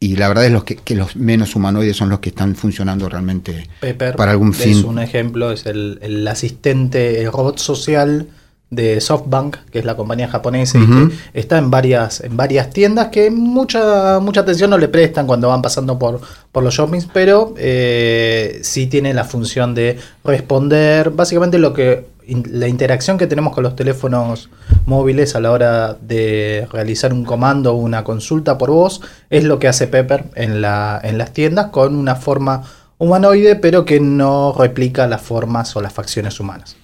Y 0.00 0.16
la 0.16 0.28
verdad 0.28 0.46
es 0.46 0.52
los 0.52 0.64
que, 0.64 0.94
los 0.94 1.14
menos 1.14 1.54
humanoides 1.54 1.96
son 1.96 2.08
los 2.08 2.18
que 2.18 2.30
están 2.30 2.56
funcionando 2.56 3.08
realmente 3.08 3.68
para 4.16 4.32
algún 4.32 4.52
fin. 4.52 4.78
Es 4.78 4.84
un 4.84 4.98
ejemplo, 4.98 5.52
es 5.52 5.64
el, 5.66 5.98
el 6.02 6.26
asistente, 6.26 7.22
el 7.22 7.32
robot 7.32 7.58
social 7.58 8.26
de 8.70 9.00
SoftBank, 9.00 9.56
que 9.70 9.78
es 9.78 9.84
la 9.84 9.96
compañía 9.96 10.26
japonesa, 10.28 10.78
y 10.78 10.86
que 10.86 11.14
está 11.34 11.58
en 11.58 11.70
varias, 11.70 12.20
en 12.20 12.36
varias 12.36 12.70
tiendas 12.70 13.08
que 13.08 13.30
mucha, 13.30 14.18
mucha 14.18 14.40
atención 14.40 14.70
no 14.70 14.78
le 14.78 14.88
prestan 14.88 15.26
cuando 15.26 15.48
van 15.48 15.62
pasando 15.62 15.98
por, 15.98 16.20
por 16.50 16.64
los 16.64 16.74
shoppings, 16.74 17.08
pero 17.12 17.54
eh, 17.58 18.58
sí 18.62 18.88
tiene 18.88 19.14
la 19.14 19.24
función 19.24 19.74
de 19.74 19.98
responder 20.24 21.10
básicamente 21.10 21.58
lo 21.58 21.72
que 21.72 22.16
la 22.26 22.66
interacción 22.66 23.18
que 23.18 23.28
tenemos 23.28 23.54
con 23.54 23.62
los 23.62 23.76
teléfonos 23.76 24.50
móviles 24.84 25.36
a 25.36 25.40
la 25.40 25.52
hora 25.52 25.94
de 25.94 26.66
realizar 26.72 27.12
un 27.12 27.24
comando 27.24 27.72
o 27.72 27.76
una 27.76 28.02
consulta 28.02 28.58
por 28.58 28.70
voz 28.70 29.00
es 29.30 29.44
lo 29.44 29.60
que 29.60 29.68
hace 29.68 29.86
Pepper 29.86 30.24
en, 30.34 30.60
la, 30.60 31.00
en 31.04 31.18
las 31.18 31.32
tiendas 31.32 31.66
con 31.66 31.94
una 31.94 32.16
forma 32.16 32.64
humanoide 32.98 33.54
pero 33.54 33.84
que 33.84 34.00
no 34.00 34.52
replica 34.58 35.06
las 35.06 35.22
formas 35.22 35.76
o 35.76 35.80
las 35.80 35.92
facciones 35.92 36.40
humanas. 36.40 36.76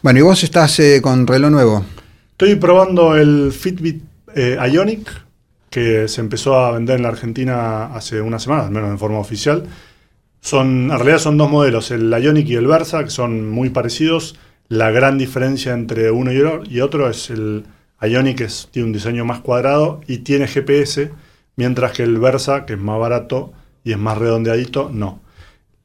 Bueno, 0.00 0.20
y 0.20 0.22
vos 0.22 0.44
estás 0.44 0.78
eh, 0.78 1.00
con 1.02 1.26
reloj 1.26 1.50
nuevo. 1.50 1.84
Estoy 2.30 2.54
probando 2.54 3.16
el 3.16 3.50
Fitbit 3.50 4.04
eh, 4.32 4.56
Ionic, 4.70 5.10
que 5.70 6.06
se 6.06 6.20
empezó 6.20 6.56
a 6.56 6.70
vender 6.70 6.96
en 6.96 7.02
la 7.02 7.08
Argentina 7.08 7.86
hace 7.86 8.20
una 8.20 8.38
semana, 8.38 8.66
al 8.66 8.70
menos 8.70 8.90
en 8.90 8.98
forma 8.98 9.18
oficial. 9.18 9.64
Son, 10.40 10.92
en 10.92 10.96
realidad 10.96 11.18
son 11.18 11.36
dos 11.36 11.50
modelos, 11.50 11.90
el 11.90 12.10
Ionic 12.10 12.48
y 12.48 12.54
el 12.54 12.68
Versa, 12.68 13.02
que 13.02 13.10
son 13.10 13.50
muy 13.50 13.70
parecidos. 13.70 14.36
La 14.68 14.92
gran 14.92 15.18
diferencia 15.18 15.72
entre 15.72 16.12
uno 16.12 16.30
y 16.32 16.80
otro 16.80 17.10
es 17.10 17.30
el 17.30 17.64
Ionic, 18.00 18.38
que 18.38 18.48
tiene 18.70 18.86
un 18.86 18.92
diseño 18.92 19.24
más 19.24 19.40
cuadrado 19.40 20.00
y 20.06 20.18
tiene 20.18 20.46
GPS, 20.46 21.10
mientras 21.56 21.90
que 21.90 22.04
el 22.04 22.18
Versa, 22.18 22.66
que 22.66 22.74
es 22.74 22.78
más 22.78 23.00
barato 23.00 23.52
y 23.82 23.90
es 23.90 23.98
más 23.98 24.16
redondeadito, 24.16 24.90
no. 24.92 25.20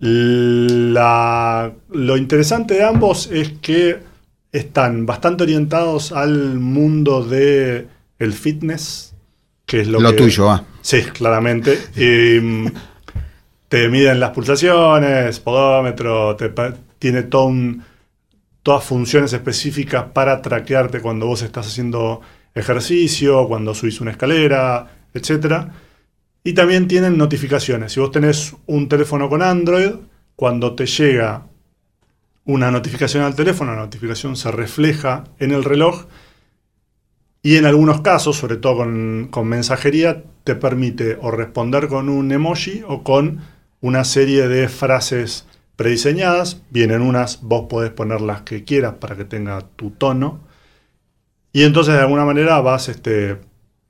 La, 0.06 1.72
lo 1.92 2.18
interesante 2.18 2.74
de 2.74 2.84
ambos 2.84 3.30
es 3.32 3.54
que 3.62 4.00
están 4.52 5.06
bastante 5.06 5.44
orientados 5.44 6.12
al 6.12 6.60
mundo 6.60 7.24
de 7.24 7.88
el 8.20 8.34
fitness, 8.34 9.16
que 9.66 9.80
es 9.80 9.88
lo, 9.88 10.02
lo 10.02 10.14
tuyo, 10.14 10.50
ah. 10.50 10.66
Sí, 10.82 11.04
claramente. 11.04 11.80
Mm, 11.96 12.68
te 13.70 13.88
miden 13.88 14.20
las 14.20 14.32
pulsaciones, 14.32 15.40
podómetro, 15.40 16.36
te, 16.36 16.52
tiene 17.00 17.24
todas 17.24 18.84
funciones 18.84 19.32
específicas 19.32 20.04
para 20.14 20.42
traquearte 20.42 21.00
cuando 21.00 21.28
vos 21.28 21.44
estás 21.44 21.68
haciendo 21.68 22.20
ejercicio, 22.54 23.48
cuando 23.48 23.74
subís 23.74 24.02
una 24.02 24.12
escalera, 24.12 24.86
etcétera. 25.14 25.72
Y 26.44 26.54
también 26.54 26.88
tienen 26.88 27.18
notificaciones. 27.18 27.94
Si 27.94 28.00
vos 28.00 28.12
tenés 28.12 28.56
un 28.66 28.90
teléfono 28.90 29.30
con 29.30 29.42
Android, 29.42 29.92
cuando 30.36 30.76
te 30.76 30.86
llega 30.86 31.48
una 32.46 32.70
notificación 32.72 33.24
al 33.24 33.36
teléfono, 33.36 33.74
la 33.74 33.84
notificación 33.84 34.36
se 34.36 34.52
refleja 34.52 35.24
en 35.40 35.52
el 35.52 35.64
reloj 35.64 36.06
y 37.46 37.58
en 37.58 37.66
algunos 37.66 38.00
casos, 38.00 38.38
sobre 38.38 38.56
todo 38.56 38.78
con, 38.78 39.48
mensajería, 39.48 40.24
te 40.46 40.56
permite 40.56 41.18
o 41.22 41.30
responder 41.30 41.90
con 41.90 42.08
un 42.08 42.32
emoji 42.32 42.84
o 42.88 43.04
con 43.04 43.42
una 43.82 44.06
serie 44.06 44.48
de 44.48 44.70
frases 44.70 45.46
prediseñadas. 45.76 46.62
Vienen 46.70 47.02
unas, 47.02 47.42
vos 47.42 47.66
podés 47.70 47.92
poner 47.92 48.22
las 48.22 48.44
que 48.44 48.64
quieras 48.64 48.94
para 48.94 49.18
que 49.18 49.26
tenga 49.26 49.62
tu 49.76 49.92
tono. 49.92 50.40
Y 51.52 51.64
entonces 51.64 51.96
de 51.96 52.00
alguna 52.00 52.24
manera 52.24 52.62
vas 52.62 52.88
este, 52.88 53.38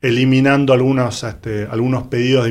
eliminando 0.03 0.73
algunos, 0.73 1.23
este, 1.23 1.65
algunos 1.71 2.03
pedidos 2.03 2.45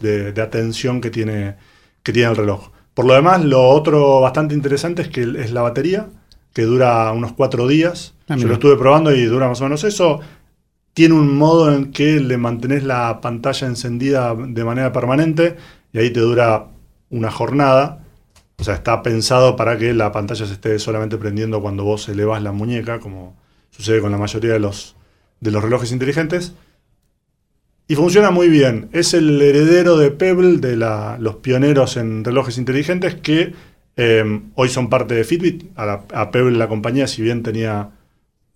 de, 0.00 0.32
de, 0.32 0.42
atención 0.42 1.00
que 1.00 1.08
tiene, 1.08 1.56
que 2.02 2.12
tiene 2.12 2.28
el 2.30 2.36
reloj. 2.36 2.68
Por 2.92 3.06
lo 3.06 3.14
demás, 3.14 3.42
lo 3.42 3.66
otro 3.66 4.20
bastante 4.20 4.54
interesante 4.54 5.02
es 5.02 5.08
que 5.08 5.22
es 5.22 5.50
la 5.50 5.62
batería, 5.62 6.10
que 6.52 6.62
dura 6.62 7.10
unos 7.12 7.32
cuatro 7.32 7.66
días. 7.66 8.14
Ah, 8.28 8.36
Yo 8.36 8.46
lo 8.46 8.54
estuve 8.54 8.76
probando 8.76 9.14
y 9.14 9.24
dura 9.24 9.48
más 9.48 9.58
o 9.62 9.64
menos 9.64 9.84
eso. 9.84 10.20
Tiene 10.92 11.14
un 11.14 11.34
modo 11.34 11.74
en 11.74 11.92
que 11.92 12.20
le 12.20 12.36
mantenés 12.36 12.84
la 12.84 13.22
pantalla 13.22 13.66
encendida 13.66 14.34
de 14.34 14.64
manera 14.64 14.92
permanente 14.92 15.56
y 15.94 15.98
ahí 15.98 16.10
te 16.10 16.20
dura 16.20 16.66
una 17.08 17.30
jornada. 17.30 18.04
O 18.58 18.64
sea, 18.64 18.74
está 18.74 19.02
pensado 19.02 19.56
para 19.56 19.78
que 19.78 19.94
la 19.94 20.12
pantalla 20.12 20.44
se 20.44 20.52
esté 20.52 20.78
solamente 20.78 21.16
prendiendo 21.16 21.62
cuando 21.62 21.84
vos 21.84 22.06
elevas 22.10 22.42
la 22.42 22.52
muñeca, 22.52 23.00
como 23.00 23.34
sucede 23.70 24.02
con 24.02 24.10
la 24.10 24.18
mayoría 24.18 24.52
de 24.52 24.58
los, 24.58 24.94
de 25.40 25.52
los 25.52 25.62
relojes 25.62 25.90
inteligentes. 25.90 26.52
Y 27.88 27.96
funciona 27.96 28.30
muy 28.30 28.48
bien. 28.48 28.90
Es 28.92 29.14
el 29.14 29.40
heredero 29.40 29.96
de 29.96 30.10
Pebble, 30.10 30.58
de 30.58 30.76
los 30.76 31.36
pioneros 31.36 31.96
en 31.96 32.22
relojes 32.22 32.58
inteligentes, 32.58 33.14
que 33.16 33.54
eh, 33.96 34.40
hoy 34.54 34.68
son 34.68 34.90
parte 34.90 35.14
de 35.14 35.24
Fitbit. 35.24 35.64
A, 35.74 36.30
Pebble, 36.30 36.58
la 36.58 36.68
compañía, 36.68 37.08
si 37.08 37.22
bien 37.22 37.42
tenía 37.42 37.90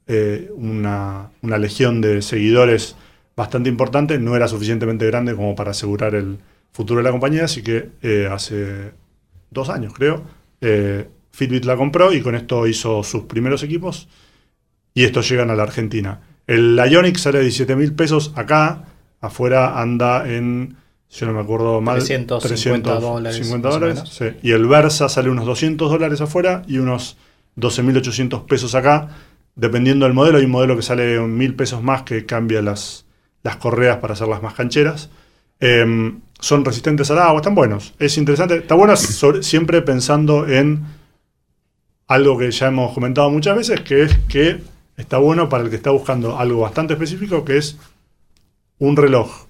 eh, 0.07 0.51
una, 0.55 1.31
legión 1.43 2.01
de 2.03 2.21
seguidores 2.23 2.97
bastante 3.35 3.71
importante, 3.71 4.19
no 4.19 4.37
era 4.37 4.47
suficientemente 4.49 5.07
grande 5.07 5.35
como 5.35 5.55
para 5.55 5.71
asegurar 5.71 6.15
el 6.15 6.39
futuro 6.73 6.99
de 6.99 7.05
la 7.05 7.11
compañía, 7.11 7.45
así 7.45 7.63
que 7.63 7.91
eh, 8.03 8.29
hace 8.31 8.93
dos 9.51 9.69
años 9.71 9.93
creo, 9.95 10.23
eh, 10.61 11.07
Fitbit 11.31 11.65
la 11.65 11.77
compró 11.77 12.13
y 12.13 12.21
con 12.21 12.35
esto 12.35 12.67
hizo 12.67 13.03
sus 13.03 13.25
primeros 13.25 13.63
equipos 13.63 14.09
y 14.95 15.05
estos 15.05 15.29
llegan 15.29 15.51
a 15.51 15.55
la 15.55 15.63
Argentina. 15.63 16.21
El 16.47 16.77
Ionic 16.77 17.17
sale 17.17 17.39
de 17.39 17.45
17 17.45 17.77
mil 17.77 17.95
pesos 17.95 18.33
acá, 18.37 18.85
afuera 19.23 19.81
anda 19.81 20.29
en, 20.29 20.77
si 21.09 21.21
yo 21.21 21.27
no 21.29 21.33
me 21.33 21.41
acuerdo 21.41 21.81
mal, 21.81 21.99
350 22.41 23.01
dólares, 23.01 23.37
50 23.39 23.69
más 23.69 23.77
o 23.77 23.79
dólares, 23.81 23.97
menos. 23.97 24.15
sí. 24.15 24.27
Y 24.43 24.51
el 24.53 24.67
Versa 24.67 25.09
sale 25.09 25.31
unos 25.31 25.47
200 25.47 25.91
dólares 25.91 26.21
afuera 26.21 26.63
y 26.67 26.77
unos 26.79 27.17
12.800 27.57 28.45
pesos 28.47 28.75
acá, 28.75 29.09
dependiendo 29.55 30.05
del 30.05 30.15
modelo. 30.15 30.39
Hay 30.39 30.45
un 30.45 30.51
modelo 30.51 30.77
que 30.77 30.83
sale 30.83 31.19
mil 31.21 31.55
pesos 31.55 31.83
más 31.83 32.03
que 32.03 32.27
cambia 32.27 32.61
las, 32.63 33.07
las 33.43 33.57
correas 33.57 33.97
para 33.99 34.13
hacerlas 34.15 34.43
más 34.43 34.55
cancheras. 34.55 35.09
Eh, 35.61 36.13
son 36.41 36.65
resistentes 36.65 37.09
al 37.13 37.19
agua, 37.21 37.37
están 37.37 37.55
buenos. 37.55 37.95
Es 38.01 38.19
interesante. 38.19 38.57
Está 38.57 38.75
bueno 38.75 38.97
sobre- 38.97 39.43
siempre 39.45 39.81
pensando 39.83 40.49
en 40.49 40.83
algo 42.09 42.37
que 42.39 42.51
ya 42.51 42.67
hemos 42.69 42.93
comentado 42.95 43.31
muchas 43.31 43.57
veces, 43.57 43.81
que 43.81 44.03
es 44.03 44.19
que 44.29 44.61
está 44.97 45.19
bueno 45.19 45.49
para 45.49 45.65
el 45.65 45.71
que 45.71 45.77
está 45.77 45.91
buscando 45.91 46.37
algo 46.39 46.61
bastante 46.63 46.95
específico, 46.95 47.45
que 47.45 47.59
es 47.59 47.79
un 48.83 48.97
reloj 48.97 49.47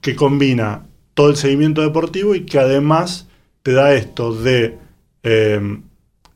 que 0.00 0.16
combina 0.16 0.88
todo 1.14 1.30
el 1.30 1.36
seguimiento 1.36 1.82
deportivo 1.82 2.34
y 2.34 2.44
que 2.44 2.58
además 2.58 3.28
te 3.62 3.72
da 3.72 3.94
esto 3.94 4.34
de 4.34 4.76
eh, 5.22 5.78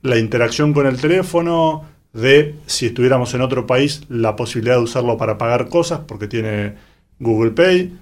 la 0.02 0.18
interacción 0.18 0.72
con 0.72 0.86
el 0.86 1.00
teléfono, 1.00 1.82
de 2.12 2.54
si 2.66 2.86
estuviéramos 2.86 3.34
en 3.34 3.40
otro 3.40 3.66
país, 3.66 4.02
la 4.08 4.36
posibilidad 4.36 4.76
de 4.76 4.84
usarlo 4.84 5.16
para 5.16 5.36
pagar 5.36 5.68
cosas, 5.68 6.02
porque 6.06 6.28
tiene 6.28 6.76
Google 7.18 7.50
Pay. 7.50 7.98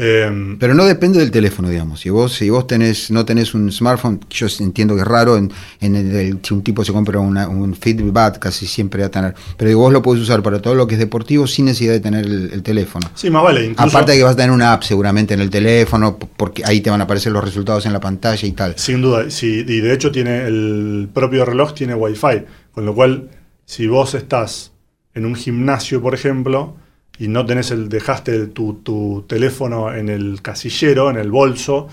Eh, 0.00 0.56
Pero 0.60 0.74
no 0.74 0.84
depende 0.86 1.18
del 1.18 1.32
teléfono, 1.32 1.68
digamos. 1.68 1.98
Si 1.98 2.08
vos, 2.08 2.32
si 2.32 2.48
vos 2.50 2.68
tenés, 2.68 3.10
no 3.10 3.24
tenés 3.24 3.52
un 3.52 3.72
smartphone, 3.72 4.20
yo 4.30 4.46
entiendo 4.60 4.94
que 4.94 5.00
es 5.00 5.06
raro 5.08 5.36
en, 5.36 5.50
en 5.80 5.96
el, 5.96 6.14
el- 6.14 6.38
si 6.40 6.54
un 6.54 6.62
tipo 6.62 6.84
se 6.84 6.92
compra 6.92 7.18
una- 7.18 7.48
un 7.48 7.74
Fitbit, 7.74 8.38
casi 8.38 8.66
siempre 8.68 9.00
va 9.00 9.08
a 9.08 9.10
tener. 9.10 9.34
Pero 9.56 9.76
vos 9.76 9.92
lo 9.92 10.00
podés 10.00 10.22
usar 10.22 10.40
para 10.40 10.62
todo 10.62 10.76
lo 10.76 10.86
que 10.86 10.94
es 10.94 11.00
deportivo 11.00 11.48
sin 11.48 11.64
necesidad 11.64 11.94
de 11.94 12.00
tener 12.00 12.24
el, 12.26 12.50
el 12.52 12.62
teléfono. 12.62 13.10
sí, 13.16 13.28
más 13.28 13.42
vale. 13.42 13.64
Incluso, 13.66 13.88
Aparte 13.88 14.12
de 14.12 14.18
que 14.18 14.24
vas 14.24 14.34
a 14.34 14.36
tener 14.36 14.52
una 14.52 14.72
app 14.72 14.84
seguramente 14.84 15.34
en 15.34 15.40
el 15.40 15.50
teléfono, 15.50 16.16
porque 16.16 16.62
ahí 16.64 16.80
te 16.80 16.90
van 16.90 17.00
a 17.00 17.04
aparecer 17.04 17.32
los 17.32 17.42
resultados 17.44 17.84
en 17.84 17.92
la 17.92 17.98
pantalla 18.00 18.46
y 18.46 18.52
tal. 18.52 18.74
Sin 18.78 19.02
duda, 19.02 19.28
sí, 19.30 19.64
y 19.66 19.80
de 19.80 19.92
hecho 19.92 20.12
tiene 20.12 20.46
el 20.46 21.08
propio 21.12 21.44
reloj 21.44 21.74
tiene 21.74 21.94
Wi-Fi, 21.96 22.44
con 22.70 22.86
lo 22.86 22.94
cual 22.94 23.30
si 23.64 23.88
vos 23.88 24.14
estás 24.14 24.70
en 25.14 25.26
un 25.26 25.34
gimnasio, 25.34 26.00
por 26.00 26.14
ejemplo, 26.14 26.76
y 27.18 27.28
no 27.28 27.44
tenés 27.46 27.70
el 27.70 27.88
dejaste 27.88 28.46
tu, 28.48 28.74
tu 28.82 29.24
teléfono 29.28 29.92
en 29.94 30.08
el 30.08 30.40
casillero, 30.42 31.10
en 31.10 31.16
el 31.16 31.30
bolso, 31.30 31.88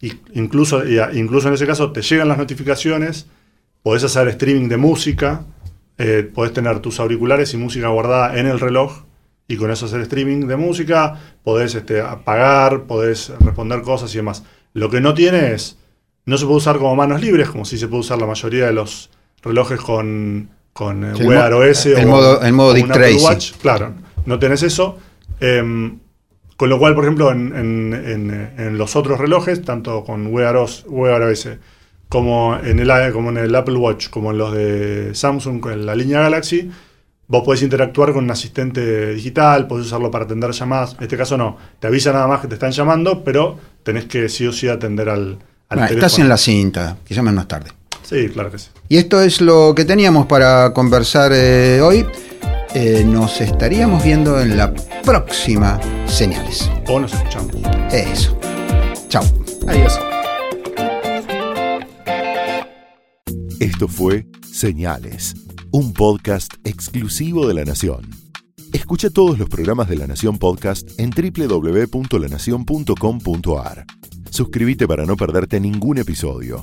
y 0.00 0.12
incluso, 0.34 0.82
incluso 1.14 1.48
en 1.48 1.54
ese 1.54 1.66
caso 1.66 1.92
te 1.92 2.02
llegan 2.02 2.28
las 2.28 2.38
notificaciones, 2.38 3.26
podés 3.82 4.04
hacer 4.04 4.28
streaming 4.28 4.68
de 4.68 4.76
música, 4.76 5.42
eh, 5.98 6.28
podés 6.34 6.52
tener 6.52 6.80
tus 6.80 7.00
auriculares 7.00 7.54
y 7.54 7.56
música 7.56 7.88
guardada 7.88 8.38
en 8.38 8.46
el 8.46 8.60
reloj 8.60 9.04
y 9.48 9.56
con 9.56 9.70
eso 9.70 9.86
hacer 9.86 10.00
streaming 10.02 10.46
de 10.46 10.56
música, 10.56 11.18
podés 11.42 11.74
este, 11.74 12.00
apagar, 12.00 12.82
podés 12.82 13.32
responder 13.40 13.80
cosas 13.82 14.12
y 14.14 14.18
demás. 14.18 14.42
Lo 14.74 14.90
que 14.90 15.00
no 15.00 15.14
tiene 15.14 15.52
es, 15.52 15.78
no 16.26 16.36
se 16.36 16.44
puede 16.44 16.58
usar 16.58 16.76
como 16.78 16.94
manos 16.96 17.20
libres, 17.22 17.48
como 17.48 17.64
si 17.64 17.78
se 17.78 17.88
puede 17.88 18.00
usar 18.00 18.18
la 18.18 18.26
mayoría 18.26 18.66
de 18.66 18.72
los 18.72 19.08
relojes 19.42 19.80
con, 19.80 20.50
con 20.72 21.04
eh, 21.04 21.12
Sí, 21.16 21.22
Wear 21.22 21.52
OS 21.54 21.86
el 21.86 22.04
o, 22.04 22.08
modo- 22.08 22.42
el 22.42 22.52
modo 22.52 22.70
o 22.70 22.74
Dick. 22.74 23.22
Watch. 23.22 23.52
Claro, 23.62 23.94
no 24.26 24.38
tenés 24.38 24.62
eso. 24.62 24.98
Em, 25.40 25.98
con 26.56 26.68
lo 26.70 26.78
cual, 26.78 26.94
por 26.94 27.04
ejemplo, 27.04 27.30
en, 27.32 27.54
en- 27.54 27.92
en- 27.94 28.52
en 28.58 28.78
los 28.78 28.96
otros 28.96 29.18
relojes, 29.18 29.62
tanto 29.62 30.04
con 30.04 30.26
Wear 30.28 30.56
OS, 30.56 30.84
Wear 30.88 31.22
OS 31.22 31.48
como 32.08 32.56
en, 32.62 32.78
el, 32.78 33.12
como 33.12 33.30
en 33.30 33.36
el 33.38 33.54
Apple 33.54 33.76
Watch, 33.76 34.08
como 34.10 34.30
en 34.30 34.38
los 34.38 34.52
de 34.54 35.10
Samsung, 35.14 35.64
en 35.72 35.84
la 35.86 35.94
línea 35.94 36.20
Galaxy, 36.20 36.70
vos 37.28 37.42
podés 37.44 37.62
interactuar 37.62 38.12
con 38.12 38.24
un 38.24 38.30
asistente 38.30 39.12
digital, 39.14 39.66
podés 39.66 39.86
usarlo 39.86 40.10
para 40.10 40.24
atender 40.24 40.52
llamadas. 40.52 40.94
En 40.98 41.02
este 41.02 41.16
caso 41.16 41.36
no, 41.36 41.58
te 41.80 41.88
avisa 41.88 42.12
nada 42.12 42.26
más 42.28 42.40
que 42.40 42.46
te 42.48 42.54
están 42.54 42.70
llamando, 42.70 43.22
pero 43.24 43.58
tenés 43.82 44.04
que 44.04 44.28
sí 44.28 44.46
o 44.46 44.52
sí 44.52 44.68
atender 44.68 45.08
al, 45.10 45.38
al 45.68 45.90
estás 45.92 46.18
en 46.20 46.28
la 46.28 46.36
cinta, 46.36 46.96
que 47.04 47.12
llamen 47.12 47.34
más 47.34 47.48
tarde. 47.48 47.70
Sí, 48.02 48.28
claro 48.28 48.52
que 48.52 48.58
sí. 48.60 48.68
Y 48.88 48.96
esto 48.98 49.20
es 49.20 49.40
lo 49.40 49.74
que 49.74 49.84
teníamos 49.84 50.26
para 50.26 50.72
conversar 50.72 51.32
eh, 51.34 51.80
hoy. 51.82 52.06
Eh, 52.74 53.04
nos 53.06 53.40
estaríamos 53.40 54.02
viendo 54.04 54.38
en 54.40 54.56
la 54.56 54.72
próxima 55.04 55.78
Señales. 56.06 56.70
O 56.88 56.98
nos 57.00 57.12
escuchamos. 57.14 57.54
Eso. 57.92 58.38
Chao. 59.08 59.24
Adiós. 59.66 59.98
Esto 63.60 63.88
fue 63.88 64.26
Señales, 64.50 65.34
un 65.70 65.92
podcast 65.92 66.54
exclusivo 66.64 67.46
de 67.48 67.54
La 67.54 67.64
Nación. 67.64 68.08
Escucha 68.72 69.10
todos 69.10 69.38
los 69.38 69.48
programas 69.48 69.88
de 69.88 69.96
La 69.96 70.06
Nación 70.06 70.38
Podcast 70.38 70.88
en 70.98 71.10
www.lanacion.com.ar. 71.10 73.84
Suscríbete 74.30 74.86
para 74.86 75.04
no 75.06 75.16
perderte 75.16 75.58
ningún 75.60 75.98
episodio. 75.98 76.62